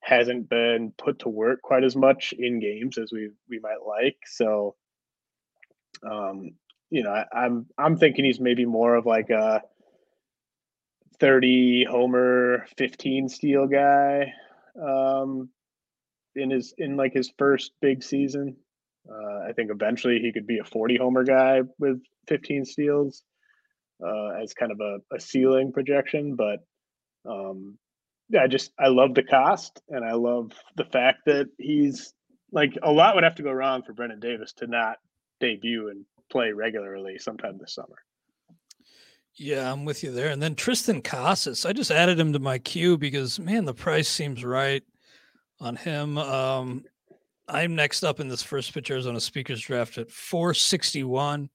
[0.00, 4.16] hasn't been put to work quite as much in games as we we might like.
[4.26, 4.74] So,
[6.08, 6.52] um,
[6.90, 9.62] you know, I, I'm I'm thinking he's maybe more of like a
[11.20, 14.32] 30 homer, 15 steal guy
[14.82, 15.50] um,
[16.34, 18.56] in his in like his first big season.
[19.08, 23.22] Uh, I think eventually he could be a 40 homer guy with 15 steals
[24.04, 26.36] uh, as kind of a, a ceiling projection.
[26.36, 26.60] But
[27.28, 27.78] um,
[28.28, 32.12] yeah, I just I love the cost and I love the fact that he's
[32.52, 34.96] like a lot would have to go wrong for Brennen Davis to not
[35.40, 37.96] debut and play regularly sometime this summer.
[39.34, 40.28] Yeah, I'm with you there.
[40.28, 44.08] And then Triston Casas, I just added him to my queue because man, the price
[44.08, 44.82] seems right
[45.60, 46.18] on him.
[46.18, 46.84] Um,
[47.48, 51.48] I'm next up in this first pitch Arizona speakers draft at 461.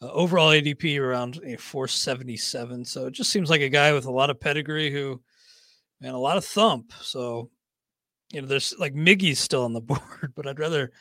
[0.00, 2.84] Uh, overall ADP around you know, 477.
[2.84, 5.20] So it just seems like a guy with a lot of pedigree who,
[6.00, 6.92] and a lot of thump.
[7.00, 7.50] So,
[8.32, 10.92] you know, there's like Miggy's still on the board, but I'd rather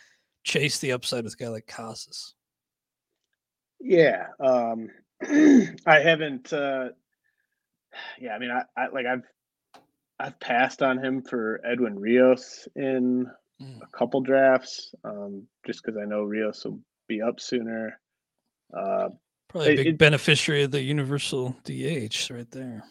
[0.43, 2.36] chase the upside with a guy like Casas.
[3.82, 4.28] Yeah.
[4.39, 4.89] Um,
[5.22, 6.89] I haven't, uh,
[8.20, 9.24] yeah, I mean, I, I like I've,
[10.20, 13.28] I've passed on him for Edwin Rios in
[13.62, 13.82] mm.
[13.82, 18.00] a couple drafts, um, just because I know Rios will be up sooner.
[18.76, 19.10] Uh,
[19.50, 22.84] Probably a big it, beneficiary of the universal DH right there.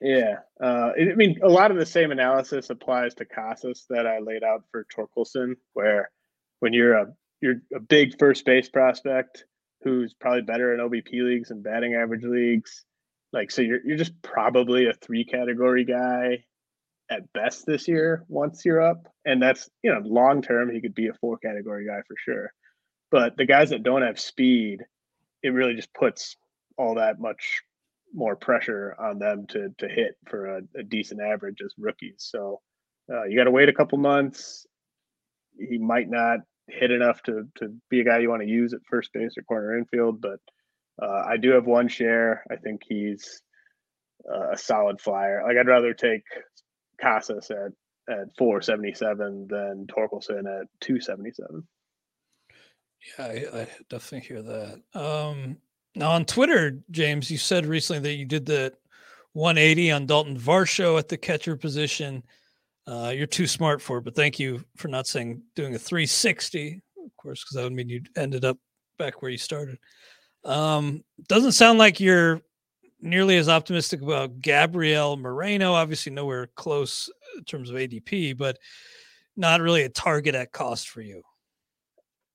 [0.00, 4.20] Yeah, uh, I mean, a lot of the same analysis applies to Casas that I
[4.20, 6.10] laid out for Torkelson, where
[6.60, 7.06] when you're a
[7.40, 9.44] you're a big first base prospect
[9.82, 12.84] who's probably better in OBP leagues and batting average leagues,
[13.32, 16.44] like so you're you're just probably a three category guy
[17.10, 20.94] at best this year once you're up, and that's you know long term he could
[20.94, 22.52] be a four category guy for sure.
[23.10, 24.84] But the guys that don't have speed
[25.42, 26.36] it really just puts
[26.76, 27.62] all that much
[28.14, 32.16] more pressure on them to to hit for a, a decent average as rookies.
[32.18, 32.60] So
[33.12, 34.66] uh, you got to wait a couple months.
[35.58, 38.80] He might not hit enough to to be a guy you want to use at
[38.88, 40.40] first base or corner infield, but
[41.00, 42.44] uh, I do have one share.
[42.50, 43.42] I think he's
[44.30, 45.42] uh, a solid flyer.
[45.46, 46.22] Like I'd rather take
[47.00, 47.72] Casas at
[48.08, 51.66] at 477 than Torkelson at 277.
[53.18, 54.80] Yeah, I, I definitely hear that.
[54.94, 55.58] Um,
[55.94, 58.72] now on Twitter, James, you said recently that you did the
[59.34, 62.22] 180 on Dalton Varsho at the catcher position.
[62.88, 66.80] Uh, you're too smart for it, but thank you for not saying doing a 360,
[67.04, 68.56] of course, because that would mean you ended up
[68.98, 69.78] back where you started.
[70.42, 72.40] Um, doesn't sound like you're
[73.02, 75.74] nearly as optimistic about Gabriel Moreno.
[75.74, 78.56] Obviously, nowhere close in terms of ADP, but
[79.36, 81.22] not really a target at cost for you.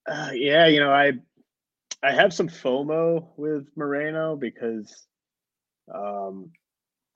[0.06, 1.14] Uh, yeah, you know, I
[2.04, 5.08] I have some FOMO with Moreno because,
[5.92, 6.52] um,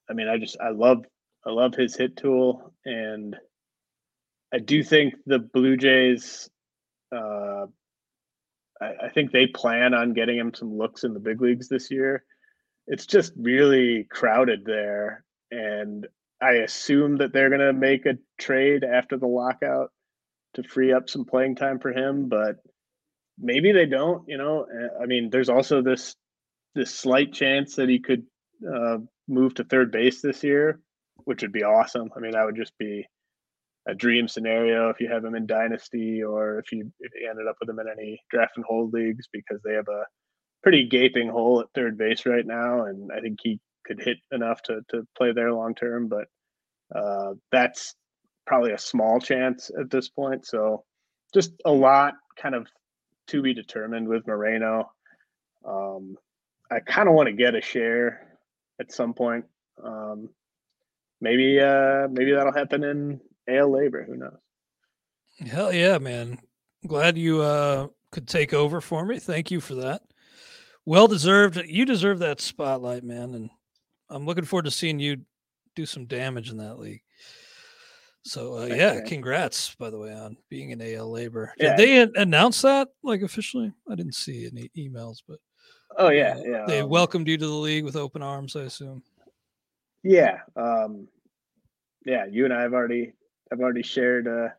[0.10, 1.06] I mean, I just I love
[1.46, 3.36] I love his hit tool, and
[4.54, 6.50] I do think the Blue Jays.
[7.16, 7.68] Uh,
[8.82, 11.90] I, I think they plan on getting him some looks in the big leagues this
[11.90, 12.24] year.
[12.86, 16.08] It's just really crowded there, and
[16.42, 19.92] I assume that they're going to make a trade after the lockout
[20.54, 22.58] to free up some playing time for him, but
[23.40, 24.28] maybe they don't.
[24.28, 24.66] You know,
[25.02, 26.16] I mean, there's also this
[26.76, 28.24] this slight chance that he could
[28.68, 28.98] uh,
[29.28, 30.80] move to third base this year,
[31.28, 32.10] which would be awesome.
[32.16, 33.06] I mean, that would just be
[33.86, 37.48] a dream scenario if you have him in dynasty or if you, if you ended
[37.48, 40.06] up with him in any draft and hold leagues because they have a
[40.64, 44.62] pretty gaping hole at third base right now, and I think he could hit enough
[44.64, 46.28] to to play there long term, but
[46.96, 47.94] uh, that's
[48.46, 50.46] probably a small chance at this point.
[50.46, 50.86] So
[51.34, 52.68] just a lot kind of
[53.28, 54.92] to be determined with Moreno.
[55.68, 56.16] Um,
[56.72, 58.40] I kind of want to get a share
[58.80, 59.44] at some point.
[59.84, 60.30] Um,
[61.22, 64.06] maybe uh, maybe that'll happen in AL LABR.
[64.06, 64.38] Who knows?
[65.40, 66.40] Hell yeah, man!
[66.86, 69.20] Glad you uh, could take over for me.
[69.20, 70.02] Thank you for that.
[70.86, 71.58] Well deserved.
[71.66, 73.50] You deserve that spotlight, man, and
[74.10, 75.18] I'm looking forward to seeing you
[75.76, 77.02] do some damage in that league.
[78.24, 81.50] So uh, yeah, congrats by the way on being an AL LABR.
[81.58, 81.76] Did yeah.
[81.78, 83.72] they announce that like officially?
[83.90, 85.40] I didn't see any emails, but
[85.98, 86.66] oh yeah, uh, yeah.
[86.68, 89.02] They um, welcomed you to the league with open arms, I assume.
[90.08, 91.10] Yeah, um,
[92.06, 92.26] yeah.
[92.32, 93.12] You and I have already,
[93.52, 94.50] I've already shared uh,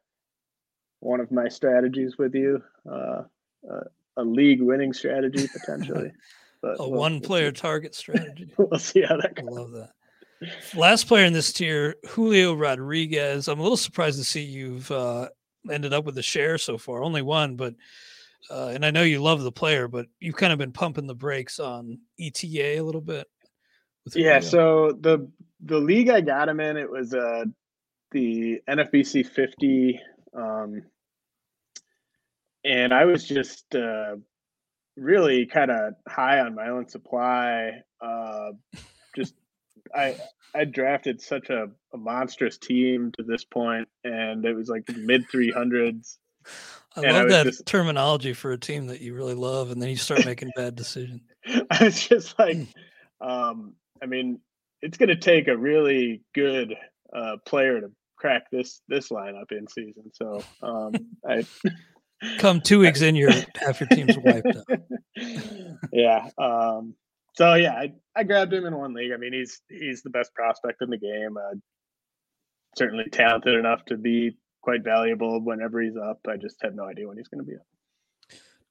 [1.00, 3.22] one of my strategies with you, uh,
[3.68, 3.80] uh
[4.18, 6.12] a league winning strategy potentially.
[6.60, 8.52] But a we'll, one player we'll target strategy.
[8.58, 9.48] we'll see how that goes.
[9.48, 9.92] I love that.
[10.76, 13.48] Last player in this tier, Julio Rodriguez.
[13.48, 15.30] I'm a little surprised to see you've uh,
[15.70, 17.74] ended up with a share so far, only one, but
[18.50, 21.14] uh, and I know you love the player, but you've kind of been pumping the
[21.14, 23.26] brakes on ETA a little bit.
[24.14, 25.28] Yeah, so the
[25.64, 27.44] the league I got him in, it was uh
[28.10, 30.00] the NFBC 50,
[30.34, 30.82] um,
[32.64, 34.16] and I was just uh,
[34.96, 37.82] really kind of high on my own supply.
[38.00, 38.52] Uh,
[39.16, 39.34] just
[39.94, 40.16] I
[40.54, 45.28] I drafted such a, a monstrous team to this point, and it was like mid
[45.30, 46.18] three hundreds.
[46.96, 49.88] I love I that just, terminology for a team that you really love, and then
[49.90, 51.20] you start making bad decisions.
[51.70, 52.66] I was just like,
[53.20, 54.40] um, I mean,
[54.82, 56.74] it's going to take a really good
[57.14, 60.10] uh, player to crack this this lineup in season.
[60.12, 60.92] So um,
[61.28, 61.46] I
[62.38, 63.30] come two weeks in, your
[63.60, 64.80] half your team's wiped out.
[65.92, 66.94] yeah, um,
[67.34, 69.12] so yeah, I, I grabbed him in one league.
[69.12, 71.36] I mean, he's he's the best prospect in the game.
[71.36, 71.54] Uh,
[72.76, 76.20] certainly talented enough to be quite valuable whenever he's up.
[76.28, 77.66] I just have no idea when he's going to be up.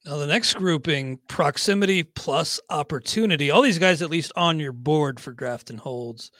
[0.08, 3.52] Now, the next grouping proximity plus opportunity.
[3.52, 6.32] All these guys, at least on your board for draft and holds.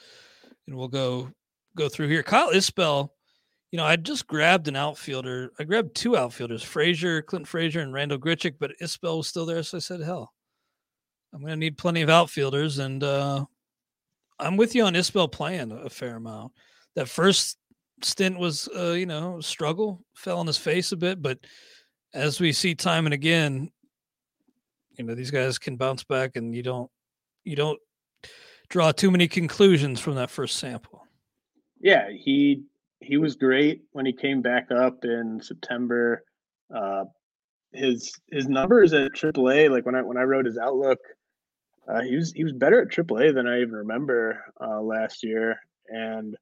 [0.66, 1.28] And we'll go
[1.76, 2.22] go through here.
[2.22, 3.10] Kyle Isbel,
[3.70, 5.50] you know, I just grabbed an outfielder.
[5.58, 9.62] I grabbed two outfielders, Frazier, Clint Frazier, and Randall Grichuk, but Isbel was still there.
[9.62, 10.32] So I said, hell,
[11.34, 12.78] I'm going to need plenty of outfielders.
[12.78, 13.44] And uh,
[14.38, 16.52] I'm with you on Isbel playing a fair amount.
[16.96, 17.58] That first
[18.02, 21.38] stint was, uh, you know, struggle, fell on his face a bit, but
[22.14, 23.70] as we see time and again,
[24.96, 26.90] you know, these guys can bounce back and you don't,
[27.44, 27.78] you don't
[28.68, 31.06] draw too many conclusions from that first sample.
[31.80, 32.64] Yeah, he
[33.00, 36.24] he was great when he came back up in September.
[36.74, 37.04] Uh,
[37.72, 40.98] his his numbers at AAA, like when I when I wrote his outlook,
[41.88, 45.60] uh, he was he was better at AAA than I even remember uh, last year.
[45.88, 46.36] And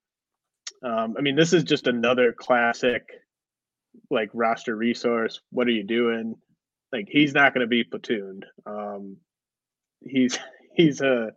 [0.82, 3.08] um, I mean, this is just another classic,
[4.10, 5.40] like roster resource.
[5.50, 6.34] What are you doing?
[6.92, 8.44] Like he's not going to be platooned.
[8.64, 9.16] Um,
[10.00, 10.38] he's
[10.74, 11.32] he's a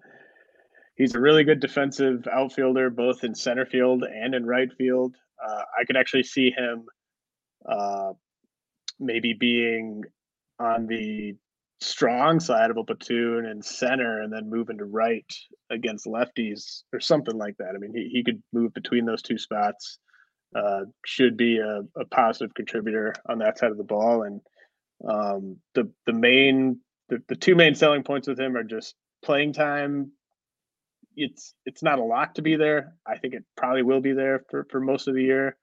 [0.96, 5.16] he's a really good defensive outfielder, both in center field and in right field.
[5.44, 6.86] Uh, I could actually see him
[7.68, 8.14] uh,
[9.00, 10.04] maybe being
[10.60, 11.36] on the
[11.82, 15.26] strong side of a platoon and center and then move into right
[15.70, 17.74] against lefties or something like that.
[17.74, 20.00] I mean, he, he could move between those two spots.
[20.56, 24.24] Uh, should be a, a positive contributor on that side of the ball.
[24.24, 24.42] And
[25.08, 26.80] um, the the main
[27.10, 30.12] the, the two main selling points with him are just playing time.
[31.16, 32.96] It's it's not a lot to be there.
[33.06, 35.56] I think it probably will be there for, for most of the year.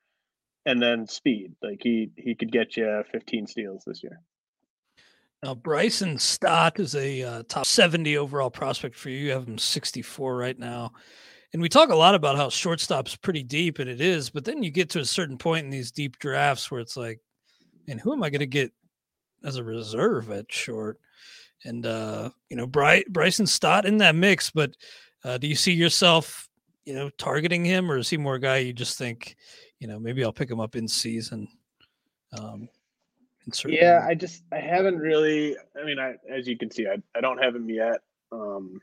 [0.65, 1.55] And then speed.
[1.63, 4.21] Like he he could get you 15 steals this year.
[5.43, 9.19] Now, Bryson Stott is a uh, top 70 overall prospect for you.
[9.19, 10.93] You have him 64 right now.
[11.57, 14.29] And we talk a lot about how shortstop's pretty deep, and it is.
[14.29, 17.19] But then you get to a certain point in these deep drafts where it's like,
[17.89, 18.73] and who am I going to get
[19.43, 21.01] as a reserve at short?
[21.65, 24.51] And, uh, you know, Bry- Bryson Stott in that mix.
[24.51, 24.73] But
[25.25, 26.47] uh, do you see yourself,
[26.85, 29.35] you know, targeting him, or is he more guy you just think,
[29.81, 31.49] you know, maybe I'll pick him up in season?
[32.39, 32.69] Um,
[33.65, 35.57] yeah, I just I haven't really.
[35.75, 38.03] I mean, I as you can see, I I don't have him yet.
[38.31, 38.79] Um,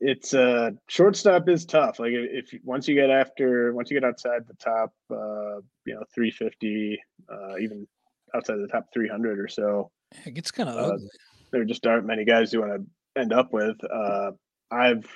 [0.00, 1.98] it's uh shortstop is tough.
[1.98, 6.04] Like if once you get after once you get outside the top, uh, you know,
[6.14, 7.86] three fifty, uh, even
[8.34, 9.90] outside the top three hundred or so,
[10.24, 11.08] it gets kind of uh, ugly.
[11.50, 13.76] There just aren't many guys you want to end up with.
[13.84, 14.32] Uh,
[14.70, 15.06] I've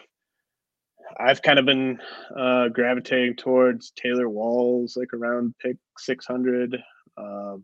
[1.18, 1.99] I've kind of been
[2.37, 6.83] uh, gravitating towards Taylor Walls, like around pick 600.
[7.16, 7.57] Uh,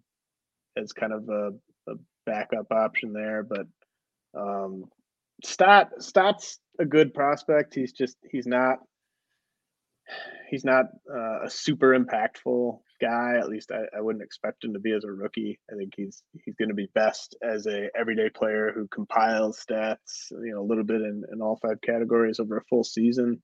[0.79, 1.51] as kind of a,
[1.91, 1.95] a
[2.27, 3.43] backup option there.
[3.43, 3.66] But
[4.39, 4.85] um,
[5.45, 7.74] Stott Stott's a good prospect.
[7.74, 8.79] He's just he's not
[10.49, 13.37] he's not uh, a super impactful guy.
[13.39, 15.59] At least I, I, wouldn't expect him to be as a rookie.
[15.70, 20.31] I think he's he's going to be best as a everyday player who compiles stats,
[20.31, 23.43] you know, a little bit in, in all five categories over a full season.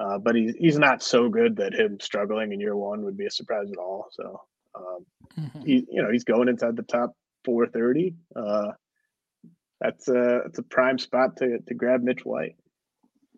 [0.00, 3.26] Uh, but he's he's not so good that him struggling in year one would be
[3.26, 4.08] a surprise at all.
[4.10, 4.40] So
[4.74, 5.06] um,
[5.38, 5.60] mm-hmm.
[5.60, 8.14] He, you know, he's going inside the top 430.
[8.34, 8.72] Uh,
[9.80, 12.56] that's a that's a prime spot to to grab Mitch White.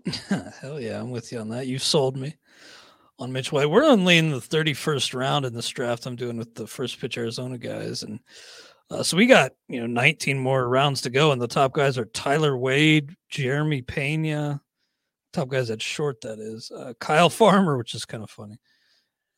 [0.60, 1.66] Hell yeah, I'm with you on that.
[1.66, 2.36] You sold me
[3.18, 3.70] on Mitch White.
[3.70, 6.06] We're only in the 31st round in this draft.
[6.06, 8.20] I'm doing with the first pitch Arizona guys, and
[8.90, 11.98] uh, so we got you know 19 more rounds to go, and the top guys
[11.98, 14.60] are Tyler Wade, Jeremy Pena,
[15.32, 16.20] top guys at short.
[16.20, 18.58] That is uh, Kyle Farmer, which is kind of funny.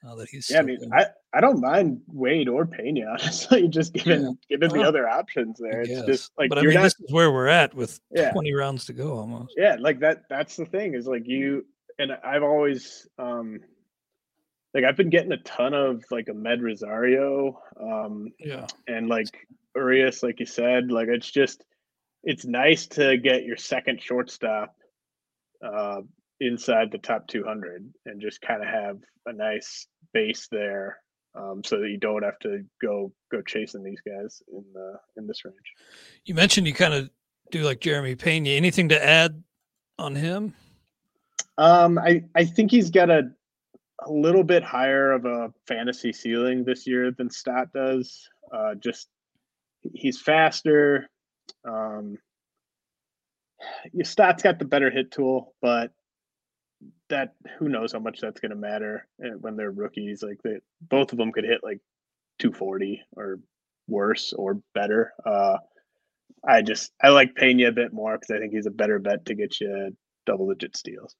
[0.06, 3.66] Uh, that he's yeah, I mean, I, I don't mind Wade or Pena, honestly.
[3.68, 4.56] Just given yeah.
[4.56, 6.50] given the other options there, it's just like.
[6.50, 8.30] But I mean, not, this is where we're at with yeah.
[8.30, 9.54] twenty rounds to go, almost.
[9.56, 10.24] Yeah, like that.
[10.28, 11.64] That's the thing is like you
[11.98, 13.60] and I've always um
[14.74, 20.22] like I've been getting a ton of like Amed Rosario, um, yeah, and like Urias,
[20.22, 21.64] like you said, like it's just
[22.22, 24.74] it's nice to get your second shortstop
[25.64, 26.02] uh,
[26.40, 30.98] inside the top 200 and just kind of have a nice base there
[31.34, 35.26] um, so that you don't have to go go chasing these guys in the in
[35.26, 35.56] this range.
[36.24, 37.10] You mentioned you kind of
[37.50, 38.50] do like Jeremy Pena.
[38.50, 39.42] Anything to add
[39.98, 40.54] on him?
[41.56, 43.30] Um, I I think he's got a
[44.06, 48.28] a little bit higher of a fantasy ceiling this year than Stott does.
[48.52, 49.08] Uh, just
[49.92, 51.08] he's faster.
[51.64, 52.18] Um,
[54.02, 55.92] Stott's got the better hit tool, but
[57.08, 60.22] that who knows how much that's going to matter eh, when they're rookies.
[60.22, 61.80] Like they, both of them could hit like
[62.38, 63.40] 240 or
[63.86, 65.12] worse or better.
[65.24, 65.58] Uh,
[66.46, 69.26] I just I like Pena a bit more because I think he's a better bet
[69.26, 69.96] to get you
[70.26, 71.14] double digit steals.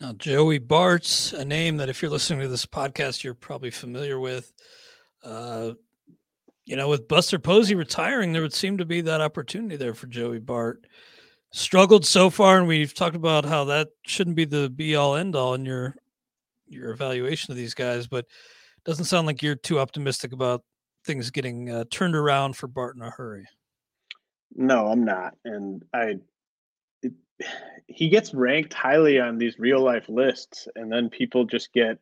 [0.00, 4.18] Now Joey Bart's a name that if you're listening to this podcast, you're probably familiar
[4.18, 4.52] with.
[5.24, 5.72] Uh,
[6.64, 10.06] you know, with Buster Posey retiring, there would seem to be that opportunity there for
[10.06, 10.86] Joey Bart.
[11.50, 15.34] Struggled so far, and we've talked about how that shouldn't be the be all end
[15.34, 15.94] all in your
[16.66, 18.26] your evaluation of these guys, but
[18.84, 20.62] doesn't sound like you're too optimistic about
[21.04, 23.46] things getting uh, turned around for Bart in a hurry.
[24.54, 26.16] No, I'm not, and I.
[27.02, 27.12] It,
[27.86, 31.98] he gets ranked highly on these real life lists, and then people just get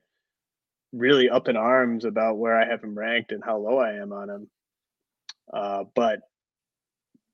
[0.93, 4.13] really up in arms about where I have him ranked and how low I am
[4.13, 4.51] on him.
[5.53, 6.21] Uh, but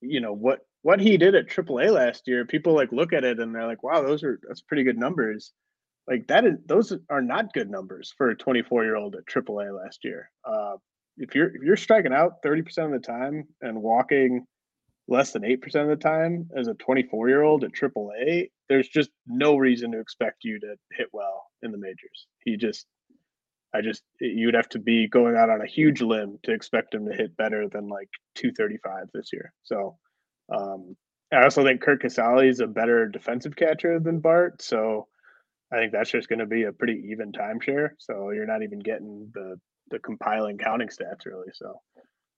[0.00, 3.38] you know what what he did at AAA last year, people like look at it
[3.40, 5.52] and they're like, "Wow, those are that's pretty good numbers."
[6.08, 9.72] Like that is those are not good numbers for a 24 year old at AAA
[9.72, 10.30] last year.
[10.44, 10.74] Uh,
[11.16, 14.44] if you're if you're striking out 30 percent of the time and walking
[15.08, 18.88] less than eight percent of the time as a 24 year old at AAA, there's
[18.88, 22.26] just no reason to expect you to hit well in the majors.
[22.44, 22.86] He just
[23.74, 27.06] I just you'd have to be going out on a huge limb to expect him
[27.06, 29.52] to hit better than like 235 this year.
[29.62, 29.96] So
[30.55, 30.96] um,
[31.32, 34.61] I also think Curt Casali is a better defensive catcher than Bart.
[34.61, 35.09] So
[35.72, 37.90] I think that's just going to be a pretty even timeshare.
[37.98, 39.59] So you're not even getting the
[39.90, 41.48] the compiling counting stats really.
[41.55, 41.80] So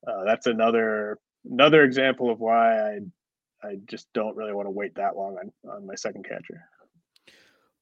[0.06, 2.98] uh, that's another another example of why I
[3.62, 6.68] I just don't really want to wait that long on on my second catcher.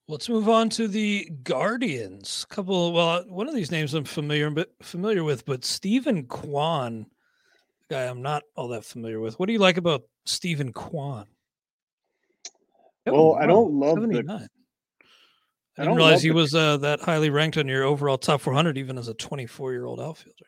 [0.08, 2.44] Let's move on to the Guardians.
[2.48, 2.92] Couple.
[2.92, 7.06] Well, one of these names I'm familiar but familiar with, but Steven Kwan,
[7.88, 9.38] guy I'm not all that familiar with.
[9.38, 11.26] What do you like about Steven Kwan?
[13.06, 14.26] Well, I don't love 79.
[14.26, 14.48] the.
[15.78, 18.76] I didn't realize he the, was uh, that highly ranked on your overall top 400,
[18.76, 20.46] even as a 24 year old outfielder.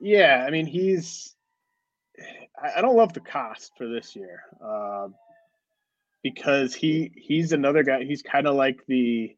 [0.00, 1.34] Yeah, I mean he's.
[2.60, 4.42] I don't love the cost for this year.
[4.64, 5.08] Uh,
[6.22, 8.04] because he he's another guy.
[8.04, 9.36] He's kind of like the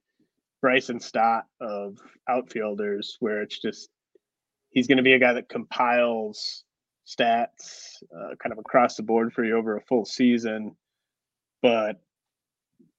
[0.60, 1.98] Bryson Stott of
[2.28, 3.88] outfielders, where it's just
[4.74, 6.64] he's going to be a guy that compiles
[7.06, 10.76] stats uh, kind of across the board for you over a full season.
[11.62, 12.02] But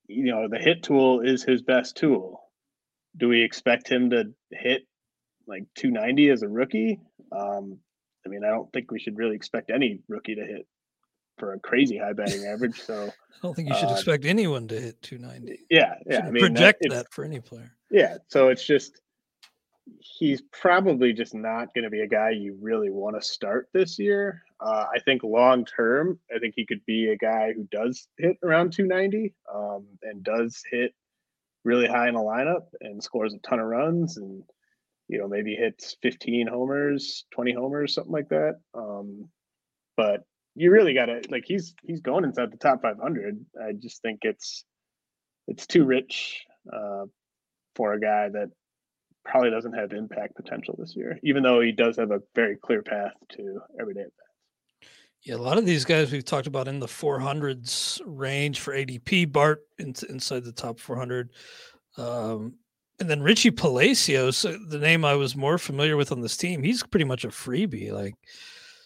[0.07, 2.41] you know, the hit tool is his best tool.
[3.17, 4.87] Do we expect him to hit
[5.47, 6.99] like 290 as a rookie?
[7.31, 7.79] Um,
[8.25, 10.67] I mean, I don't think we should really expect any rookie to hit
[11.37, 12.79] for a crazy high batting average.
[12.79, 15.65] So I don't think you should uh, expect anyone to hit 290.
[15.69, 16.25] Yeah, yeah.
[16.25, 17.71] I mean, project that, that, for any player.
[17.91, 19.01] Yeah, so it's just
[19.99, 23.99] he's probably just not going to be a guy you really want to start this
[23.99, 24.43] year.
[24.59, 28.37] Uh, I think long term, I think he could be a guy who does hit
[28.43, 30.93] around 290 um, and does hit
[31.63, 34.43] really high in a lineup and scores a ton of runs and
[35.07, 39.27] you know maybe hits 15 homers 20 homers something like that um,
[39.97, 40.21] but
[40.55, 43.45] you really got to like he's he's going inside the top 500.
[43.61, 44.63] I just think it's
[45.47, 47.05] it's too rich uh,
[47.75, 48.49] for a guy that
[49.25, 52.81] probably doesn't have impact potential this year, even though he does have a very clear
[52.81, 54.11] path to everyday at
[55.23, 59.31] Yeah, a lot of these guys we've talked about in the 400s range for ADP.
[59.31, 61.31] Bart in, inside the top 400.
[61.97, 62.55] Um,
[62.99, 66.83] and then Richie Palacios, the name I was more familiar with on this team, he's
[66.83, 68.15] pretty much a freebie, like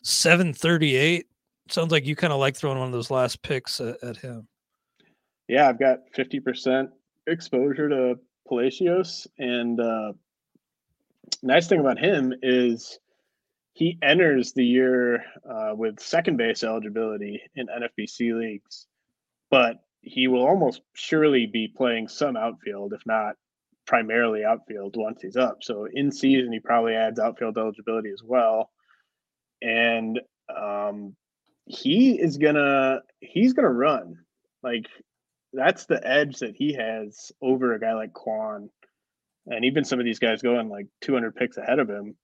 [0.02, 1.28] 738
[1.72, 4.48] sounds like you kind of like throwing one of those last picks at, at him.
[5.48, 6.90] Yeah, I've got 50%
[7.28, 9.28] exposure to Palacios.
[9.38, 10.14] And uh,
[11.44, 13.00] nice thing about him is
[13.74, 18.88] he enters the year uh, with second base eligibility in NFBC leagues,
[19.50, 23.36] but he will almost surely be playing some outfield, if not
[23.86, 25.60] primarily outfield, once he's up.
[25.62, 28.70] So in season, he probably adds outfield eligibility as well.
[29.62, 30.20] And
[30.56, 31.16] um,
[31.66, 34.16] he is gonna he's gonna run
[34.64, 34.88] like
[35.54, 38.70] that's the edge that he has over a guy like Kwan,
[39.50, 42.16] and even some of these guys going like 200 picks ahead of him.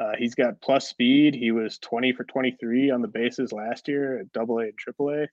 [0.00, 1.34] Uh, he's got plus speed.
[1.34, 5.10] He was 20 for 23 on the bases last year at Double A and Triple
[5.10, 5.26] A.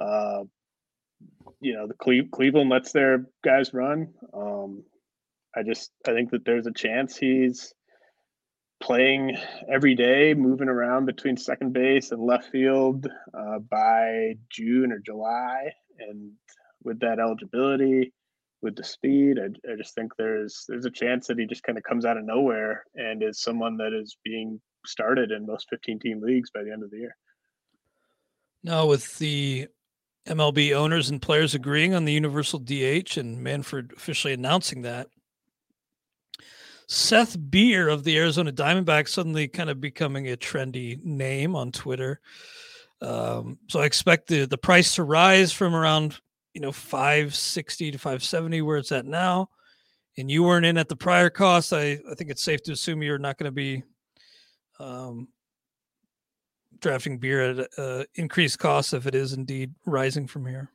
[0.00, 0.44] Uh,
[1.60, 4.14] you know, the Cle- Cleveland lets their guys run.
[4.32, 4.84] Um,
[5.54, 7.74] I just I think that there's a chance he's
[8.80, 9.36] playing
[9.70, 15.72] every day, moving around between second base and left field uh, by June or July.
[15.98, 16.32] And
[16.82, 18.12] with that eligibility,
[18.62, 21.78] with the speed, I, I just think there's there's a chance that he just kind
[21.78, 25.98] of comes out of nowhere and is someone that is being started in most 15
[25.98, 27.16] team leagues by the end of the year.
[28.62, 29.68] Now, with the
[30.26, 35.08] MLB owners and players agreeing on the universal DH and Manfred officially announcing that,
[36.86, 42.20] Seth Beer of the Arizona Diamondbacks suddenly kind of becoming a trendy name on Twitter.
[43.00, 46.20] Um, so I expect the the price to rise from around
[46.54, 49.50] you know 560 to 570 where it's at now.
[50.18, 51.72] And you weren't in at the prior cost.
[51.72, 53.84] I, I think it's safe to assume you're not going to be
[54.80, 55.28] um,
[56.80, 60.70] drafting beer at uh, increased cost if it is indeed rising from here?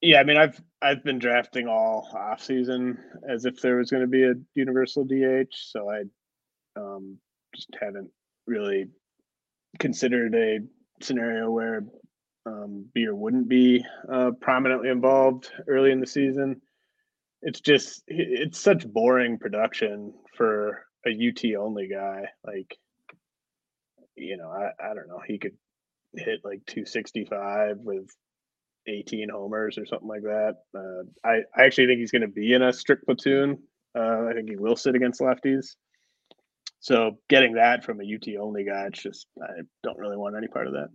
[0.00, 4.00] Yeah, I mean, I've I've been drafting all off season as if there was going
[4.00, 6.02] to be a universal DH, so I
[6.76, 7.18] um,
[7.54, 8.10] just haven't
[8.46, 8.88] really
[9.78, 10.58] considered a
[11.00, 11.84] scenario where
[12.46, 16.60] um, be or wouldn't be uh, prominently involved early in the season.
[17.42, 22.26] It's just it's such boring production for a UT only guy.
[22.44, 22.76] Like,
[24.16, 25.56] you know, I, I don't know, he could
[26.14, 28.08] hit like 265 with
[28.86, 30.56] 18 homers or something like that.
[30.76, 33.58] Uh, I, I actually think he's going to be in a strict platoon.
[33.96, 35.74] Uh, I think he will sit against lefties.
[36.80, 40.48] So getting that from a UT only guy, it's just I don't really want any
[40.48, 40.88] part of that.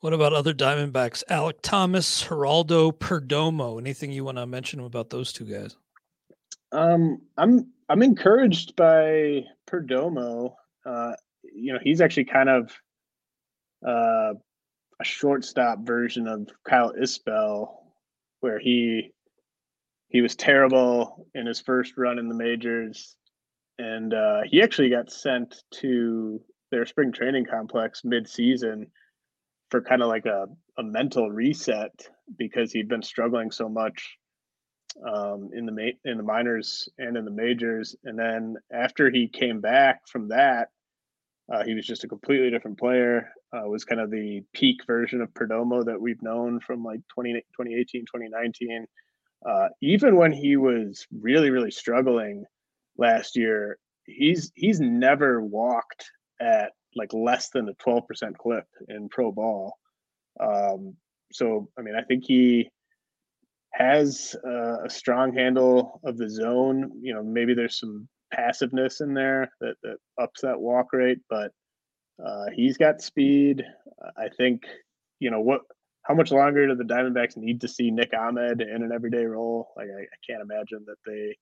[0.00, 1.22] What about other Diamondbacks?
[1.28, 3.80] Alec Thomas, Geraldo Perdomo.
[3.80, 5.76] Anything you want to mention about those two guys?
[6.72, 10.54] Um, I'm I'm encouraged by Perdomo.
[10.84, 12.72] Uh, you know, he's actually kind of
[13.86, 14.34] uh,
[15.00, 17.68] a shortstop version of Kyle Isbel,
[18.40, 19.12] where he
[20.08, 23.16] he was terrible in his first run in the majors,
[23.78, 26.40] and uh, he actually got sent to
[26.70, 28.88] their spring training complex mid-season
[29.70, 30.46] for kind of like a,
[30.78, 34.16] a mental reset because he'd been struggling so much
[35.06, 37.96] um, in the ma- in the minors and in the majors.
[38.04, 40.68] And then after he came back from that,
[41.52, 43.30] uh, he was just a completely different player.
[43.52, 47.32] Uh, was kind of the peak version of Perdomo that we've known from like 20,
[47.32, 48.86] 2018, 2019.
[49.48, 52.44] Uh, even when he was really, really struggling
[52.98, 56.10] last year, he's he's never walked
[56.40, 58.02] at like less than a 12%
[58.36, 59.74] clip in pro ball.
[60.40, 60.96] Um,
[61.32, 62.70] so, I mean, I think he
[63.72, 66.92] has uh, a strong handle of the zone.
[67.02, 71.52] You know, maybe there's some passiveness in there that, that ups that walk rate, but
[72.24, 73.62] uh, he's got speed.
[74.16, 74.62] I think,
[75.20, 75.60] you know, what,
[76.02, 79.68] how much longer do the Diamondbacks need to see Nick Ahmed in an everyday role?
[79.76, 81.36] Like, I, I can't imagine that they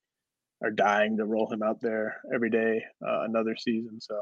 [0.64, 4.00] are dying to roll him out there every day uh, another season.
[4.00, 4.20] So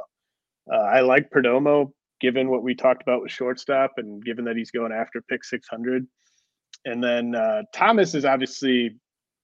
[0.71, 4.71] uh, I like Perdomo, given what we talked about with shortstop, and given that he's
[4.71, 6.07] going after pick 600.
[6.85, 8.97] And then uh, Thomas is obviously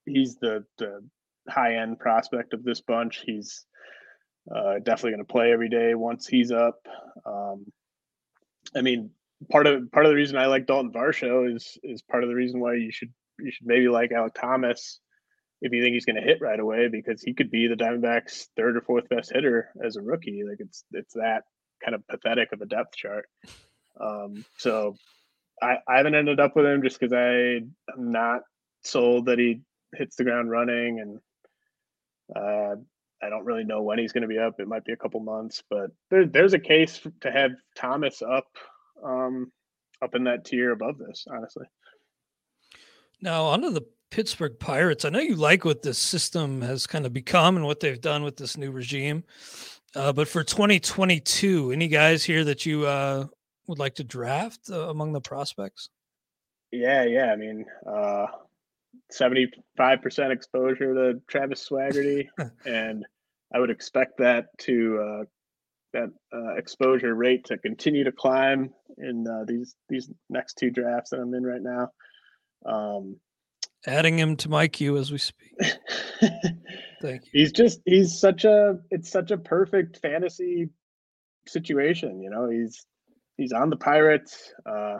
[0.07, 1.01] he's the the
[1.49, 3.23] high end prospect of this bunch.
[3.25, 3.64] He's
[4.55, 6.81] uh, definitely going to play every day once he's up.
[7.25, 7.66] Um,
[8.75, 9.11] I mean,
[9.51, 12.35] part of part of the reason I like Dalton Varsho is is part of the
[12.35, 15.01] reason why you should you should maybe like Alec Thomas
[15.61, 18.46] if you think he's going to hit right away because he could be the Diamondbacks'
[18.56, 20.44] third or fourth best hitter as a rookie.
[20.48, 21.44] Like it's it's that
[21.84, 23.26] kind of pathetic of a depth chart.
[24.00, 24.94] Um, so
[25.62, 27.61] I, I haven't ended up with him just because I
[27.96, 28.42] am not
[28.84, 29.62] sold that he
[29.94, 31.18] hits the ground running, and
[32.36, 32.76] uh,
[33.22, 34.61] I don't really know when he's going to be up.
[34.61, 38.46] It might be a couple months, but there, there's a case to have Thomas up
[39.04, 39.50] um,
[40.02, 41.66] up in that tier above this, honestly.
[43.20, 45.04] Now, under the Pittsburgh Pirates.
[45.04, 48.22] I know you like what this system has kind of become and what they've done
[48.22, 49.24] with this new regime.
[49.94, 53.26] Uh, but for 2022, any guys here that you uh,
[53.66, 55.88] would like to draft uh, among the prospects?
[56.70, 57.32] Yeah, yeah.
[57.32, 58.26] I mean, uh,
[59.12, 59.50] 75%
[60.30, 62.28] exposure to Travis Swaggerty,
[62.66, 63.04] and
[63.52, 65.24] I would expect that to uh,
[65.94, 71.11] that uh, exposure rate to continue to climb in uh, these these next two drafts
[71.11, 71.90] that I'm in right now.
[72.66, 73.16] Um,
[73.87, 75.55] Adding him to my queue as we speak.
[77.01, 77.31] Thank you.
[77.33, 80.68] He's just he's such a it's such a perfect fantasy
[81.47, 82.20] situation.
[82.20, 82.85] You know, he's
[83.37, 84.53] he's on the Pirates.
[84.66, 84.99] Uh,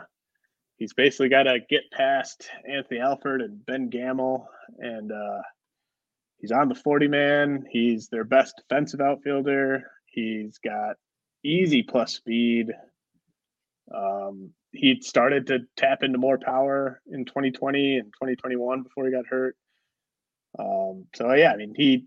[0.77, 5.41] he's basically got to get past Anthony Alford and Ben Gamel, and uh,
[6.39, 7.65] he's on the 40 man.
[7.69, 9.83] He's their best defensive outfielder.
[10.05, 10.95] He's got
[11.43, 12.71] easy plus speed.
[13.93, 19.27] Um, he started to tap into more power in 2020 and 2021 before he got
[19.27, 19.55] hurt.
[20.57, 22.05] Um, so yeah, I mean, he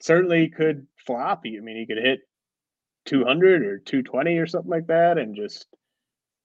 [0.00, 1.42] certainly could flop.
[1.46, 2.20] I mean, he could hit
[3.06, 5.66] 200 or 220 or something like that, and just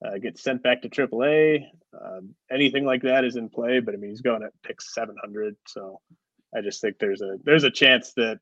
[0.06, 1.66] uh, get sent back to AAA.
[1.94, 5.56] Um, anything like that is in play, but I mean, he's going at pick 700,
[5.68, 6.00] so
[6.56, 8.40] I just think there's a there's a chance that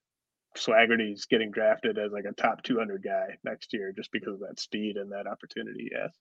[0.57, 4.59] Swaggerty's getting drafted as like a top 200 guy next year just because of that
[4.59, 5.89] speed and that opportunity.
[5.91, 6.11] Yes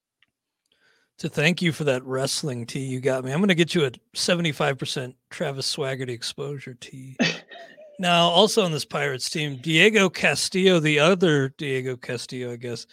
[1.20, 3.30] to thank you for that wrestling tee you got me.
[3.30, 7.16] I'm going to get you a 75% Travis Swaggerty exposure tee.
[7.98, 12.86] now, also on this Pirates team, Diego Castillo, the other Diego Castillo, I guess.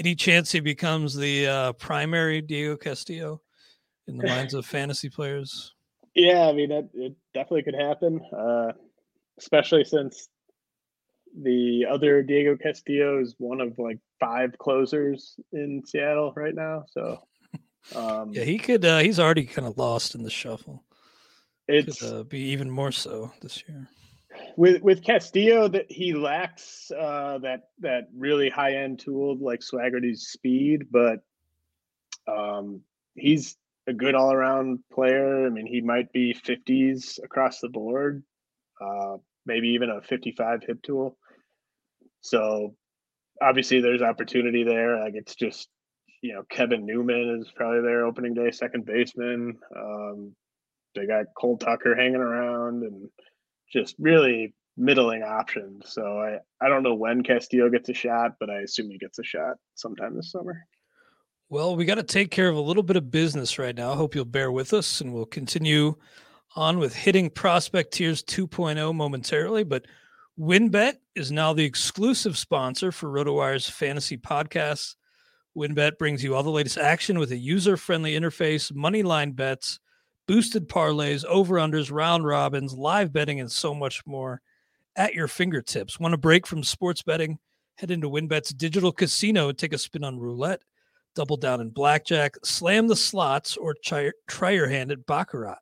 [0.00, 3.42] Any chance he becomes the uh, primary Diego Castillo
[4.08, 5.74] in the minds of fantasy players?
[6.14, 8.72] Yeah, I mean, it, it definitely could happen, uh,
[9.38, 10.30] especially since
[11.38, 16.84] the other Diego Castillo is one of like five closers in Seattle right now.
[16.88, 17.18] So
[17.94, 18.84] um, yeah, he could.
[18.84, 20.82] Uh, he's already kind of lost in the shuffle.
[21.68, 23.88] It's could, uh, be even more so this year.
[24.56, 30.28] With with Castillo, that he lacks uh, that that really high end tool like Swaggerty's
[30.28, 31.20] speed, but
[32.26, 32.80] um,
[33.14, 33.56] he's
[33.86, 35.46] a good all around player.
[35.46, 38.22] I mean, he might be 50s across the board,
[38.80, 41.18] uh, maybe even a 55 hit tool.
[42.22, 42.74] So
[43.42, 44.98] obviously, there's opportunity there.
[45.00, 45.68] Like it's just
[46.24, 49.58] you know Kevin Newman is probably their opening day second baseman.
[49.76, 50.34] Um,
[50.94, 53.10] they got Cole Tucker hanging around and
[53.70, 55.92] just really middling options.
[55.92, 59.18] So I, I don't know when Castillo gets a shot, but I assume he gets
[59.18, 60.66] a shot sometime this summer.
[61.50, 63.92] Well, we got to take care of a little bit of business right now.
[63.92, 65.94] I hope you'll bear with us and we'll continue
[66.56, 69.62] on with hitting prospect tiers 2.0 momentarily.
[69.62, 69.84] But
[70.40, 74.94] WynnBET is now the exclusive sponsor for RotoWire's fantasy podcasts.
[75.56, 79.78] WynnBET brings you all the latest action with a user friendly interface, money line bets,
[80.26, 84.40] boosted parlays, over unders, round robins, live betting, and so much more
[84.96, 86.00] at your fingertips.
[86.00, 87.38] Want a break from sports betting?
[87.76, 90.62] Head into WynnBET's digital casino and take a spin on roulette,
[91.14, 95.58] double down in blackjack, slam the slots, or try, try your hand at Baccarat.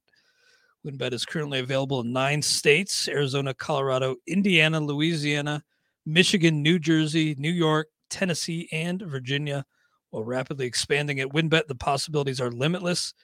[0.87, 5.63] WynnBET is currently available in nine states Arizona, Colorado, Indiana, Louisiana,
[6.07, 9.67] Michigan, New Jersey, New York, Tennessee, and Virginia.
[10.13, 11.69] While rapidly expanding at WynnBET.
[11.69, 13.15] the possibilities are limitless.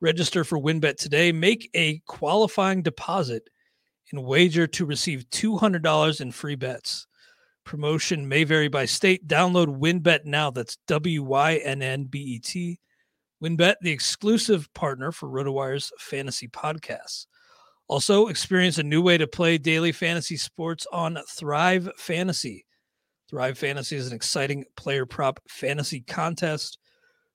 [0.00, 1.32] Register for WynnBET today.
[1.32, 3.42] Make a qualifying deposit
[4.12, 7.08] and wager to receive $200 in free bets.
[7.64, 9.26] Promotion may vary by state.
[9.26, 10.52] Download WynnBET now.
[10.52, 12.78] That's W Y N N B E T.
[13.42, 17.26] WynnBET, the exclusive partner for RotoWire's fantasy podcasts.
[17.88, 22.64] Also, experience a new way to play daily fantasy sports on Thrive Fantasy.
[23.28, 26.78] Thrive Fantasy is an exciting player prop fantasy contest.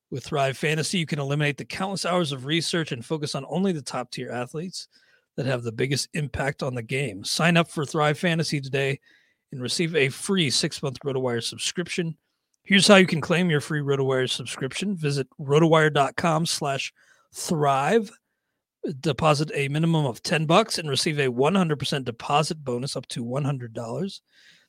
[0.09, 3.71] With Thrive Fantasy, you can eliminate the countless hours of research and focus on only
[3.71, 4.87] the top tier athletes
[5.35, 7.23] that have the biggest impact on the game.
[7.23, 8.99] Sign up for Thrive Fantasy today
[9.51, 12.15] and receive a free six month RotoWire subscription.
[12.63, 14.95] Here's how you can claim your free RotoWire subscription.
[14.95, 16.93] Visit rotowire.com slash
[17.33, 18.11] thrive.
[18.99, 24.19] Deposit a minimum of 10 bucks and receive a 100% deposit bonus up to $100.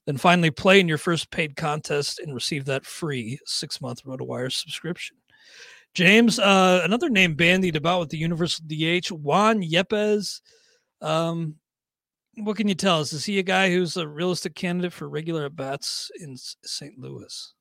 [0.07, 4.53] Then finally, play in your first paid contest and receive that free six month RotoWire
[4.53, 5.17] subscription.
[5.95, 10.41] James, uh, another name bandied about with the Universal DH, Juan Yepez.
[11.01, 11.55] Um,
[12.37, 13.13] what can you tell us?
[13.13, 16.99] Is he a guy who's a realistic candidate for regular at bats in St.
[16.99, 17.55] Louis?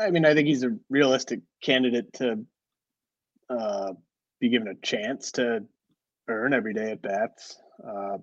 [0.00, 2.44] I mean, I think he's a realistic candidate to
[3.48, 3.92] uh,
[4.40, 5.64] be given a chance to
[6.28, 7.58] earn every day at bats.
[7.84, 8.18] Uh,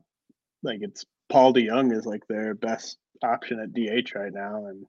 [0.64, 4.86] like it's Paul DeJong is like their best option at DH right now, and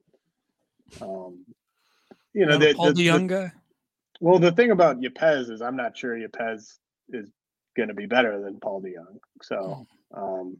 [1.01, 1.45] um,
[2.33, 3.51] you know, the, Paul the, DeJong the, guy.
[4.19, 6.77] Well, the thing about Yepez is I'm not sure Yepez
[7.09, 7.29] is
[7.75, 9.19] going to be better than Paul DeJong.
[9.41, 10.19] So, hmm.
[10.19, 10.57] um,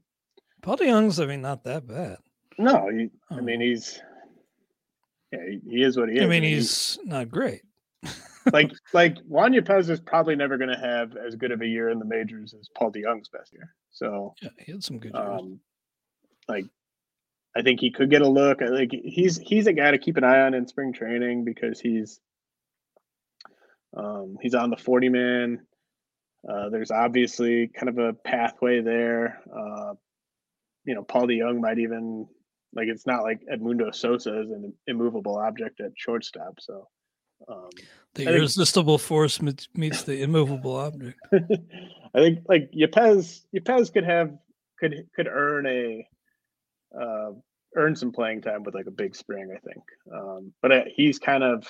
[0.61, 2.17] Paul DeJong's I mean, not that bad.
[2.57, 3.37] No, he, oh.
[3.37, 4.01] I mean, he's
[5.31, 6.23] yeah, he, he, is what he is.
[6.23, 7.61] I mean, he's, he's not great.
[8.53, 11.89] like like Juan Yepez is probably never going to have as good of a year
[11.89, 13.75] in the majors as Paul DeJong's best year.
[13.91, 15.39] So yeah, he had some good years.
[15.39, 15.59] Um,
[16.49, 16.65] like
[17.55, 18.59] I think he could get a look.
[18.61, 22.19] Like he's he's a guy to keep an eye on in spring training because he's
[23.95, 25.61] um, he's on the 40 man.
[26.47, 29.41] Uh, there's obviously kind of a pathway there.
[29.53, 29.93] Uh,
[30.85, 32.27] you know, Paul DeJong might even
[32.73, 36.59] like it's not like Edmundo Sosa is an immovable object at shortstop.
[36.59, 36.87] So
[37.47, 37.69] um,
[38.13, 41.19] the irresistible force meets the immovable object.
[41.33, 44.37] I think like Yepez Yepez could have
[44.79, 46.07] could could earn a
[46.99, 47.31] uh,
[47.75, 49.55] earn some playing time with like a big spring.
[49.55, 49.83] I think,
[50.13, 51.67] um, but uh, he's kind of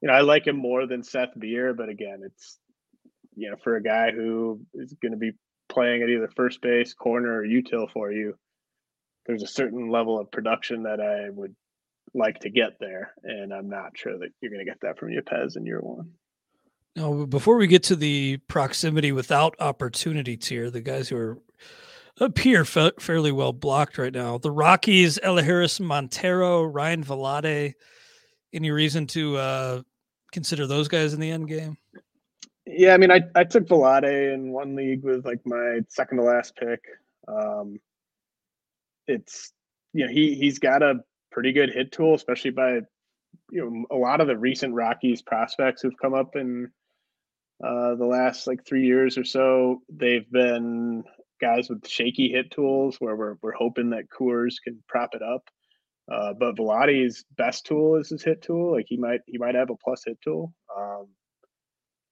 [0.00, 2.58] you know I like him more than Seth Beer, but again, it's
[3.36, 5.32] you know for a guy who is going to be
[5.68, 8.36] playing at either first base, corner, or util for you,
[9.26, 11.54] there's a certain level of production that I would
[12.14, 15.10] like to get there, and I'm not sure that you're going to get that from
[15.10, 16.10] Yepez in year one.
[16.94, 21.38] Now, before we get to the proximity without opportunity tier, the guys who are
[22.20, 24.38] appear fa- fairly well blocked right now.
[24.38, 27.74] The Rockies, Elehuris Montero, Ryan Vilade.
[28.52, 29.82] Any reason to uh,
[30.32, 31.76] consider those guys in the end game?
[32.66, 36.24] Yeah, I mean, I, I took Vilade in one league with like my second to
[36.24, 36.80] last pick.
[37.26, 37.80] Um,
[39.06, 39.52] it's
[39.92, 41.00] you know he he's got a
[41.30, 42.80] pretty good hit tool, especially by
[43.50, 46.70] you know a lot of the recent Rockies prospects who've come up in
[47.64, 49.82] uh, the last like three years or so.
[49.88, 51.04] They've been
[51.42, 55.42] guys with shaky hit tools where we're we're hoping that Coors can prop it up.
[56.10, 58.72] Uh, but Vilade's best tool is his hit tool.
[58.72, 60.54] Like he might he might have a plus hit tool.
[60.74, 61.08] Um,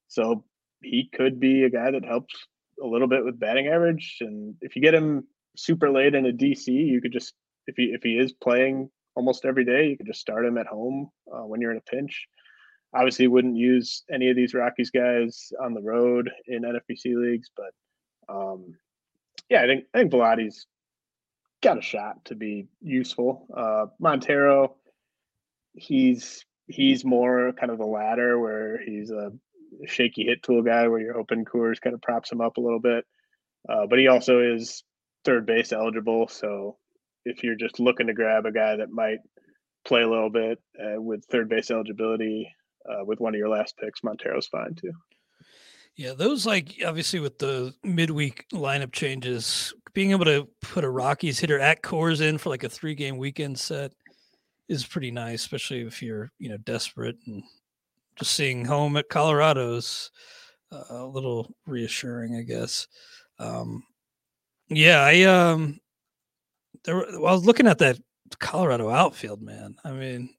[0.09, 0.45] so
[0.83, 2.35] he could be a guy that helps
[2.83, 4.19] a little bit with batting average.
[4.21, 5.27] And if you get him
[5.57, 7.35] super late in a DC, you could just
[7.67, 10.67] if he if he is playing almost every day, you could just start him at
[10.67, 12.27] home uh, when you're in a pinch.
[12.93, 17.73] Obviously, wouldn't use any of these Rockies guys on the road in NFBC leagues, but
[18.29, 18.75] um,
[19.51, 20.67] yeah, I think I think Vilade's
[21.63, 23.47] got a shot to be useful.
[23.55, 24.77] Uh, Montero,
[25.75, 29.33] he's he's more kind of the latter where he's a
[29.87, 32.81] shaky hit tool guy where you're hoping Coors kind of props him up a little
[32.81, 33.05] bit.
[33.69, 34.85] Uh, but he also is
[35.25, 36.29] third base eligible.
[36.29, 36.77] So
[37.25, 39.19] if you're just looking to grab a guy that might
[39.85, 42.55] play a little bit uh, with third base eligibility
[42.89, 44.93] uh, with one of your last picks, Montero's fine too.
[45.97, 51.39] Yeah, those like obviously with the midweek lineup changes, being able to put a Rockies
[51.39, 53.93] hitter at Coors in for like a three game weekend set
[54.69, 57.43] is pretty nice, especially if you're you know desperate and
[58.17, 60.11] just seeing home at Colorado's
[60.73, 62.87] uh, a little reassuring, I guess.
[63.39, 63.83] Um,
[64.69, 65.81] yeah, I um,
[66.85, 66.97] there.
[66.97, 67.99] Well, I was looking at that
[68.39, 69.75] Colorado outfield, man.
[69.85, 70.31] I mean,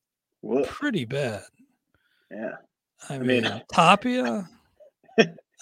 [0.42, 0.68] what?
[0.68, 1.44] pretty bad.
[2.32, 2.56] Yeah.
[3.10, 4.48] I, I mean, mean Tapia.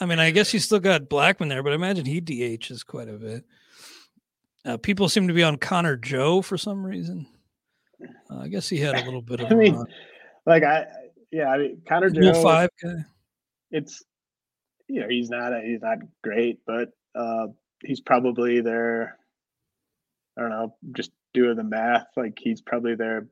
[0.01, 3.09] I mean, I guess you still got Blackmon there, but I imagine he DHs quite
[3.09, 3.43] a bit.
[4.65, 7.27] Uh, people seem to be on Connor Joe for some reason.
[8.29, 9.51] Uh, I guess he had a little bit of.
[9.51, 9.87] I mean, run.
[10.45, 10.85] like I,
[11.31, 12.41] yeah, I mean Connor Joe.
[12.41, 12.93] Five guy.
[13.71, 14.03] It's,
[14.87, 17.47] you know, he's not a, he's not great, but uh,
[17.83, 19.17] he's probably there.
[20.37, 22.07] I don't know, just doing the math.
[22.15, 23.27] Like he's probably their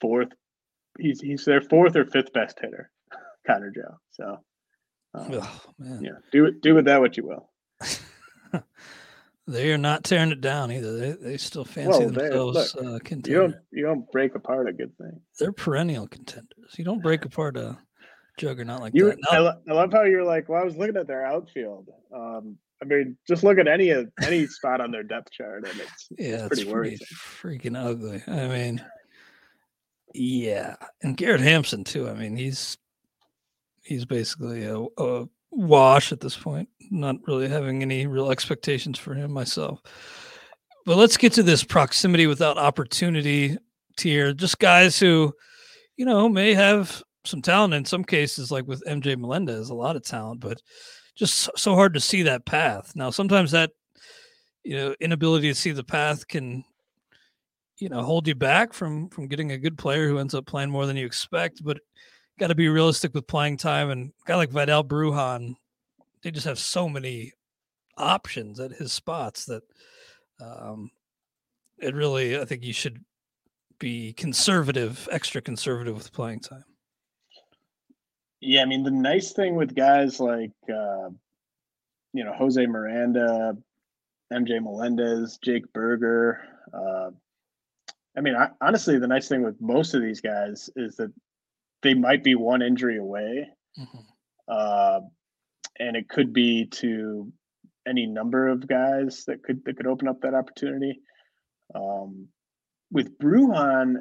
[0.00, 0.28] fourth.
[0.98, 2.90] He's he's their fourth or fifth best hitter,
[3.46, 3.96] Connor Joe.
[4.10, 4.40] So
[5.14, 6.02] um, oh, man.
[6.02, 7.50] Yeah, do do with that what you will.
[9.46, 10.96] they are not tearing it down either.
[10.96, 13.30] They they still fancy well, themselves look, uh, contenders.
[13.30, 15.20] You don't you don't break apart a good thing.
[15.38, 16.74] They're perennial contenders.
[16.76, 17.78] You don't break apart a
[18.38, 19.18] juggernaut like you, that.
[19.30, 20.48] Now, I, lo- I, love how you're like.
[20.48, 21.88] Well, I was looking at their outfield.
[22.14, 25.80] Um, I mean, just look at any of any spot on their depth chart, and
[25.80, 28.22] it's yeah, it's pretty, pretty freaking ugly.
[28.26, 28.84] I mean,
[30.14, 32.08] yeah, and Garrett Hampson too.
[32.08, 32.78] I mean, he's
[33.88, 36.68] he's basically a, a wash at this point.
[36.90, 39.80] Not really having any real expectations for him myself.
[40.84, 43.56] But let's get to this proximity without opportunity
[43.96, 44.32] tier.
[44.32, 45.34] Just guys who,
[45.96, 49.96] you know, may have some talent in some cases, like with MJ Melendez, a lot
[49.96, 50.62] of talent, but
[51.16, 52.92] just so hard to see that path.
[52.94, 53.70] Now, sometimes that,
[54.64, 56.64] you know, inability to see the path can,
[57.78, 60.70] you know, hold you back from from getting a good player who ends up playing
[60.70, 61.62] more than you expect.
[61.62, 61.78] But
[62.38, 63.90] got to be realistic with playing time.
[63.90, 65.56] And guy like Vidal Bruján,
[66.22, 67.32] they just have so many
[67.96, 69.62] options at his spots that
[70.40, 70.90] um,
[71.78, 73.04] it really, I think you should
[73.78, 76.64] be conservative, extra conservative with playing time.
[78.40, 81.10] Yeah, I mean the nice thing with guys like uh,
[82.12, 83.56] you know Jose Miranda,
[84.32, 86.40] MJ Melendez, Jake Burger.
[86.72, 87.10] Uh,
[88.16, 91.12] I mean, I, honestly, the nice thing with most of these guys is that
[91.82, 93.48] they might be one injury away.
[93.78, 93.98] Mm-hmm.
[94.48, 95.00] Uh,
[95.78, 97.32] and it could be to
[97.86, 101.00] any number of guys that could that could open up that opportunity.
[101.74, 102.28] Um,
[102.90, 103.96] with Bruján,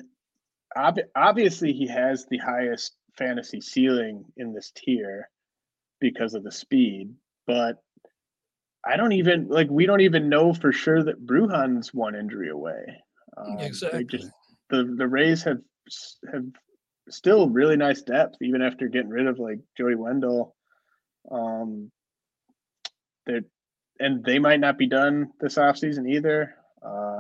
[0.75, 5.30] ob- obviously he has the highest fantasy ceiling in this tier
[5.99, 7.13] because of the speed,
[7.45, 7.78] but
[8.86, 13.03] I don't even like we don't even know for sure that Bruján's one injury away.
[13.36, 14.05] Um, exactly.
[14.05, 14.32] Just,
[14.69, 15.59] the the Rays have
[16.32, 16.45] have
[17.10, 20.55] still really nice depth, even after getting rid of like Joey Wendle.
[21.30, 21.91] Um,
[23.26, 23.41] they
[23.99, 26.55] and they might not be done this offseason either.
[26.82, 27.20] Uh,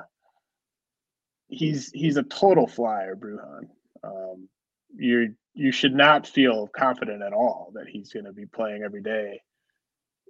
[1.47, 3.69] he's he's a total flyer, Bruján.
[4.03, 4.47] Um,
[4.95, 9.01] you you should not feel confident at all that he's going to be playing every
[9.01, 9.41] day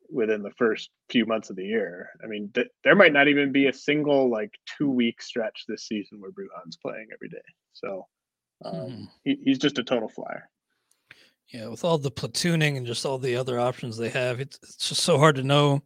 [0.09, 2.09] within the first few months of the year.
[2.23, 5.85] I mean, th- there might not even be a single like two week stretch this
[5.85, 7.37] season where Bruján's playing every day.
[7.73, 8.07] So
[8.63, 9.03] um, mm-hmm.
[9.23, 10.49] he, he's just a total flyer.
[11.53, 14.89] Yeah, with all the platooning and just all the other options they have, it's, it's
[14.89, 15.81] just so hard to know.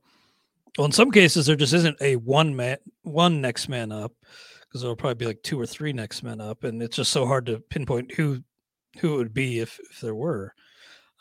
[0.77, 4.13] Well, in some cases, there just isn't a one man, one next man up,
[4.61, 7.25] because there'll probably be like two or three next men up, and it's just so
[7.25, 8.41] hard to pinpoint who
[8.99, 10.53] who it would be if if there were.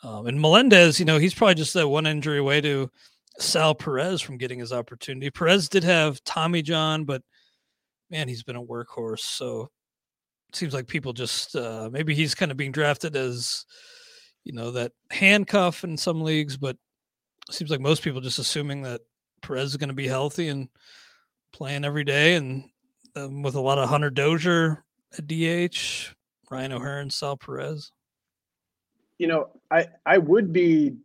[0.03, 2.89] Um, and Melendez, you know, he's probably just that one injury away to
[3.37, 5.29] Sal Perez from getting his opportunity.
[5.29, 7.21] Perez did have Tommy John, but
[8.09, 9.19] man, he's been a workhorse.
[9.19, 9.69] So
[10.55, 13.65] seems like people just uh, maybe he's kind of being drafted as
[14.43, 16.77] you know that handcuff in some leagues, but
[17.49, 19.01] seems like most people just assuming that
[19.41, 20.69] Perez is going to be healthy and
[21.51, 22.63] playing every day, and
[23.15, 24.83] um, with a lot of Hunter Dozier
[25.17, 26.13] at DH,
[26.49, 27.91] Ryan O'Hearn, Sal Perez.
[29.17, 30.95] You know, I I would be,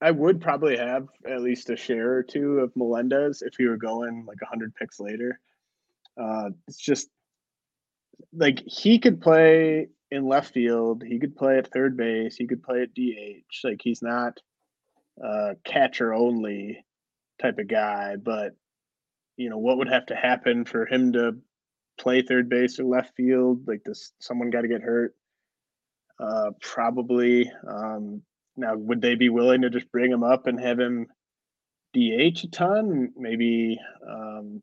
[0.00, 3.76] I would probably have at least a share or two of Melendez if he were
[3.76, 5.40] going like hundred picks later.
[6.16, 7.08] Uh, it's just
[8.32, 11.02] like he could play in left field.
[11.06, 12.36] He could play at third base.
[12.36, 13.64] He could play at DH.
[13.64, 14.38] Like he's not
[15.22, 16.84] a catcher only
[17.40, 18.16] type of guy.
[18.16, 18.52] But
[19.36, 21.36] you know what would have to happen for him to
[21.98, 23.66] play third base or left field?
[23.66, 25.14] Like this, someone got to get hurt.
[26.18, 27.50] Uh, probably.
[27.66, 28.22] Um,
[28.56, 31.06] now, would they be willing to just bring him up and have him
[31.94, 33.12] DH a ton?
[33.16, 34.62] Maybe um,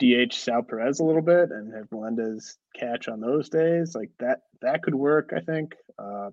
[0.00, 3.94] DH Sal Perez a little bit and have Melendez catch on those days.
[3.94, 5.32] Like that, that could work.
[5.36, 5.74] I think.
[5.98, 6.30] Uh,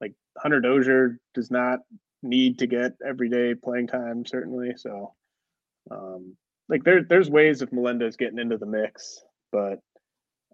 [0.00, 1.80] like Hunter Dozier does not
[2.22, 4.72] need to get everyday playing time, certainly.
[4.76, 5.14] So,
[5.90, 6.36] um,
[6.68, 9.22] like there, there's ways of Melendez getting into the mix,
[9.52, 9.80] but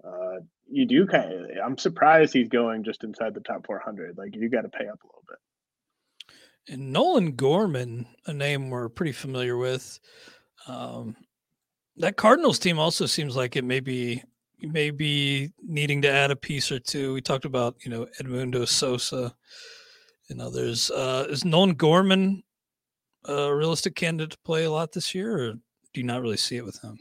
[0.05, 1.51] uh, you do kind of.
[1.65, 4.17] I'm surprised he's going just inside the top 400.
[4.17, 5.39] Like you got to pay up a little bit.
[6.69, 10.01] And Nolan Gorman, a name we're pretty familiar with.
[10.67, 11.17] Um,
[11.99, 14.23] that Cardinals team also seems like it may be
[14.61, 17.15] may be needing to add a piece or two.
[17.15, 19.35] We talked about you know Edmundo Sosa
[20.31, 20.91] and others.
[20.91, 22.43] Uh, is Nolan Gorman
[23.25, 25.61] a realistic candidate to play a lot this year, or do
[26.01, 26.99] you not really see it with him?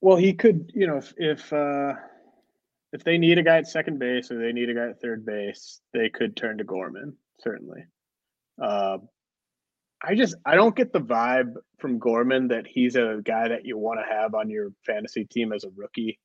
[0.00, 0.70] Well, he could.
[0.74, 1.94] You know, if if, uh,
[2.92, 5.24] if they need a guy at second base or they need a guy at third
[5.24, 7.84] base, they could turn to Gorman certainly.
[8.60, 8.98] Uh,
[10.02, 13.76] I just I don't get the vibe from Gorman that he's a guy that you
[13.76, 16.18] want to have on your fantasy team as a rookie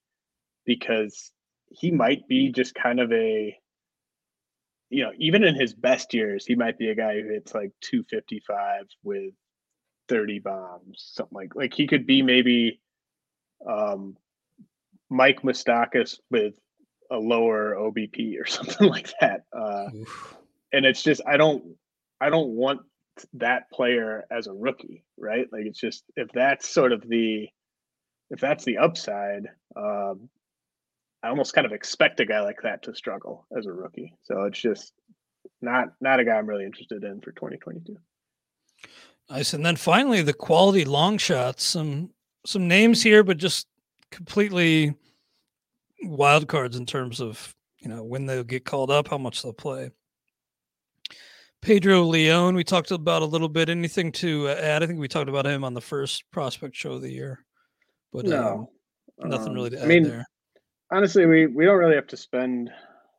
[0.65, 1.31] because
[1.69, 3.57] he might be just kind of a
[4.89, 7.71] you know, even in his best years, he might be a guy who hits like
[7.81, 9.33] 255 with
[10.07, 12.79] 30 bombs, something like like he could be maybe
[13.67, 14.15] um
[15.09, 16.53] Mike Moustakas with
[17.09, 19.41] a lower OBP or something like that.
[19.51, 19.89] Uh,
[20.71, 21.63] and it's just I don't
[22.21, 22.81] I don't want
[23.33, 25.47] that player as a rookie, right?
[25.51, 27.47] Like it's just if that's sort of the
[28.29, 30.29] if that's the upside, um,
[31.21, 34.13] I almost kind of expect a guy like that to struggle as a rookie.
[34.23, 34.93] So it's just
[35.61, 37.97] not not a guy I'm really interested in for 2022.
[39.29, 39.53] Nice.
[39.53, 41.63] And then finally the quality long shots.
[41.63, 42.11] Some
[42.45, 43.67] some names here, but just
[44.11, 44.95] completely
[46.03, 49.53] wild cards in terms of you know when they'll get called up, how much they'll
[49.53, 49.91] play.
[51.63, 53.69] Pedro Leon, we talked about a little bit.
[53.69, 54.83] Anything to uh, add?
[54.83, 57.45] I think we talked about him on the first prospect show of the year,
[58.11, 58.69] but no,
[59.21, 60.25] um, nothing um, really to add I mean, there.
[60.91, 62.69] Honestly, we we don't really have to spend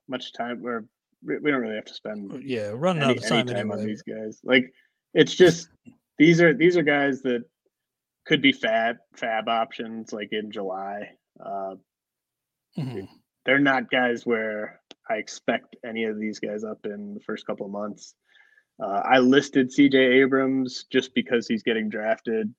[0.08, 0.84] much time, or
[1.22, 2.32] we don't really have to spend.
[2.32, 3.78] Uh, yeah, running any, out of time, time anyway.
[3.78, 4.40] on these guys.
[4.44, 4.70] Like
[5.14, 5.68] it's just
[6.18, 7.44] these are these are guys that
[8.26, 11.08] could be fab fab options like in July.
[11.40, 11.76] Uh,
[12.78, 13.04] mm-hmm.
[13.46, 17.64] They're not guys where I expect any of these guys up in the first couple
[17.64, 18.14] of months.
[18.82, 22.52] Uh, I listed CJ Abrams just because he's getting drafted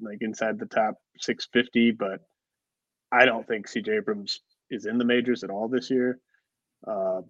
[0.00, 2.20] like inside the top 650, but
[3.12, 6.18] I don't think CJ Abrams is in the majors at all this year.
[6.86, 7.22] Uh,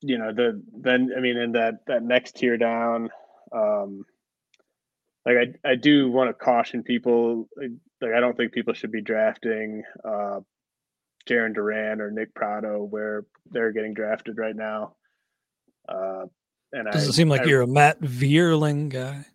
[0.00, 3.08] you know, the then I mean, in that that next tier down,
[3.52, 4.04] um,
[5.24, 7.48] like I I do want to caution people.
[7.56, 10.40] Like, I don't think people should be drafting uh,
[11.28, 14.96] Jarren Duran or Nick Pratto where they're getting drafted right now.
[15.88, 16.26] Uh,
[16.72, 19.26] and does I, it seem like I, you're a Matt Vierling guy?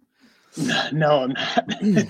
[0.92, 2.08] No, I'm not.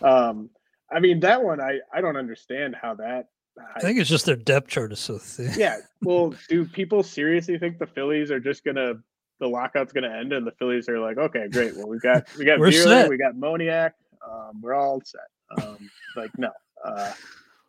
[0.02, 0.50] Um,
[0.92, 3.28] I mean that one, I I don't understand how that.
[3.58, 5.52] I, I think it's just their depth chart is so thin.
[5.56, 5.78] Yeah.
[6.02, 8.94] Well, do people seriously think the Phillies are just gonna
[9.40, 11.76] the lockout's gonna end and the Phillies are like, okay, great.
[11.76, 13.92] Well, we got we got Vierling, we got Moniak,
[14.28, 15.64] um, we're all set.
[15.64, 16.50] Um, like no,
[16.84, 17.12] uh,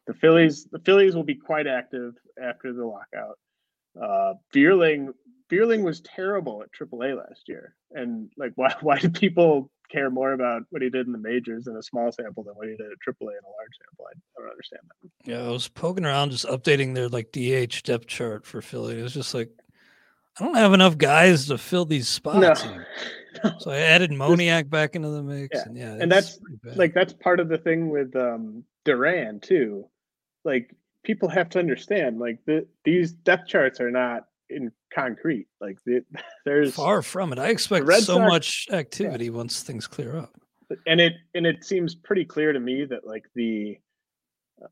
[0.07, 3.39] the Phillies the Phillies will be quite active after the lockout.
[3.99, 5.13] Uh, Vierling
[5.51, 10.31] Vierling was terrible at AAA last year, and like, why why do people care more
[10.31, 12.85] about what he did in the majors in a small sample than what he did
[12.85, 14.05] at AAA in a large sample?
[14.09, 15.31] I, don't understand that.
[15.31, 18.99] Yeah, I was poking around just updating their like DH depth chart for Philly.
[18.99, 19.49] It was just like,
[20.39, 22.65] I don't have enough guys to fill these spots.
[22.65, 22.83] No.
[23.59, 25.55] So I added Moniak back into the mix.
[25.55, 25.63] Yeah.
[25.65, 26.39] And, yeah, and that's
[26.75, 29.87] like that's part of the thing with um Duran too.
[30.43, 35.47] Like people have to understand, like the these depth charts are not in concrete.
[35.59, 36.05] Like it,
[36.45, 37.39] there's far from it.
[37.39, 39.31] I expect so Sox, much activity yeah.
[39.31, 40.33] once things clear up.
[40.87, 43.77] And it and it seems pretty clear to me that like the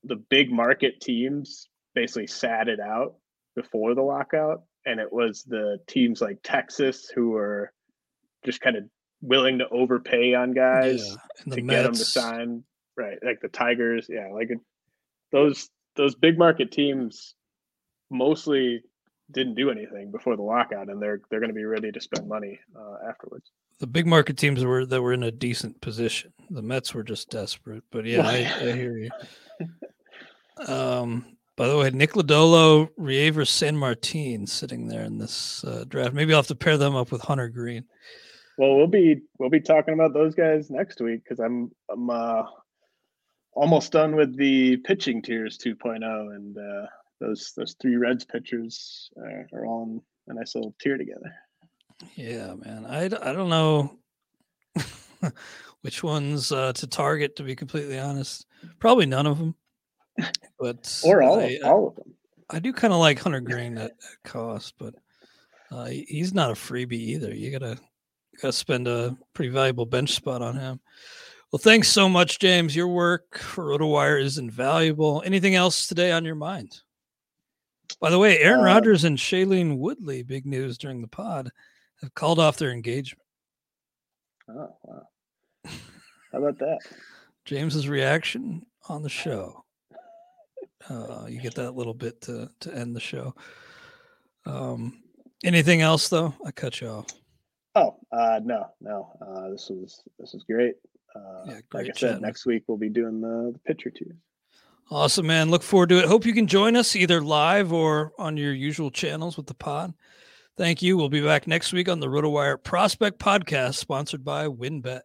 [0.04, 3.16] the big market teams basically sat it out
[3.56, 7.74] before the lockout, and it was the teams like Texas who were
[8.46, 8.84] just kind of
[9.22, 12.64] willing to overpay on guys Yeah, and the to get them to sign.
[12.98, 14.60] Right, like the Tigers, yeah, like it,
[15.32, 17.36] those those big market teams
[18.10, 18.84] mostly
[19.32, 22.28] didn't do anything before the lockout, and they're they're going to be ready to spend
[22.28, 23.52] money uh, afterwards.
[23.80, 26.34] the big market teams were that were in a decent position.
[26.50, 29.10] The Mets were just desperate, but yeah, I, I hear you.
[30.68, 36.14] Um, by the way, Nick Lodolo, Reiver Sanmartin sitting there in this uh, draft.
[36.14, 37.84] Maybe I'll have to pair them up with Hunter Greene.
[38.58, 42.44] Well, we'll be we'll be talking about those guys next week because I'm I'm uh,
[43.54, 46.02] almost done with the pitching tiers 2.0,
[46.36, 46.88] and uh,
[47.20, 51.34] those those three Reds pitchers are, are all in a nice little tier together.
[52.16, 52.86] Yeah, man.
[52.86, 53.98] I, I don't know
[55.82, 58.46] which ones uh, to target, to be completely honest.
[58.80, 59.56] Probably none of them.
[60.60, 62.14] But Or all I, of, all of them.
[62.50, 64.96] I do kind of like Hunter Greene at, at cost, but
[65.72, 67.34] uh, he's not a freebie either.
[67.34, 67.78] You gotta
[68.42, 70.80] gotta spend a pretty valuable bench spot on him.
[71.52, 72.76] Well, thanks so much, James.
[72.76, 75.24] Your work for RotoWire is invaluable.
[75.26, 76.80] Anything else today on your mind?
[78.00, 81.50] By the way, Aaron Uh, Rodgers and Shailene Woodley, big news during the pod,
[82.02, 83.26] have called off their engagement.
[84.50, 85.08] Oh wow!
[86.32, 86.80] How about that?
[87.46, 89.64] James's reaction on the show.
[90.90, 93.36] Uh, you get that little bit to to end the show.
[94.46, 95.04] Um,
[95.44, 96.34] anything else though?
[96.46, 97.06] I cut you off.
[97.76, 99.12] Oh uh, no, no.
[99.22, 100.76] Uh, this was this was great.
[101.14, 102.22] Uh, Yeah, like I said, chatting.
[102.22, 104.16] next week we'll be doing the, the pitcher tiers.
[104.92, 105.52] Awesome, man.
[105.52, 106.06] Look forward to it.
[106.06, 109.94] Hope you can join us either live or on your usual channels with the pod.
[110.58, 110.98] Thank you.
[110.98, 115.02] We'll be back next week on the RotoWire Prospect Podcast, sponsored by WynnBET.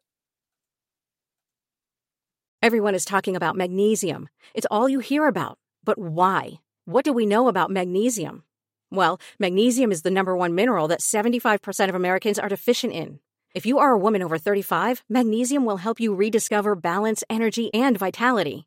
[2.62, 4.30] Everyone is talking about magnesium.
[4.54, 5.58] It's all you hear about.
[5.84, 6.60] But why?
[6.86, 8.44] What do we know about magnesium?
[8.90, 13.20] Well, magnesium is the number one mineral that 75% of Americans are deficient in.
[13.54, 17.98] If you are a woman over 35, magnesium will help you rediscover balance, energy, and
[17.98, 18.66] vitality.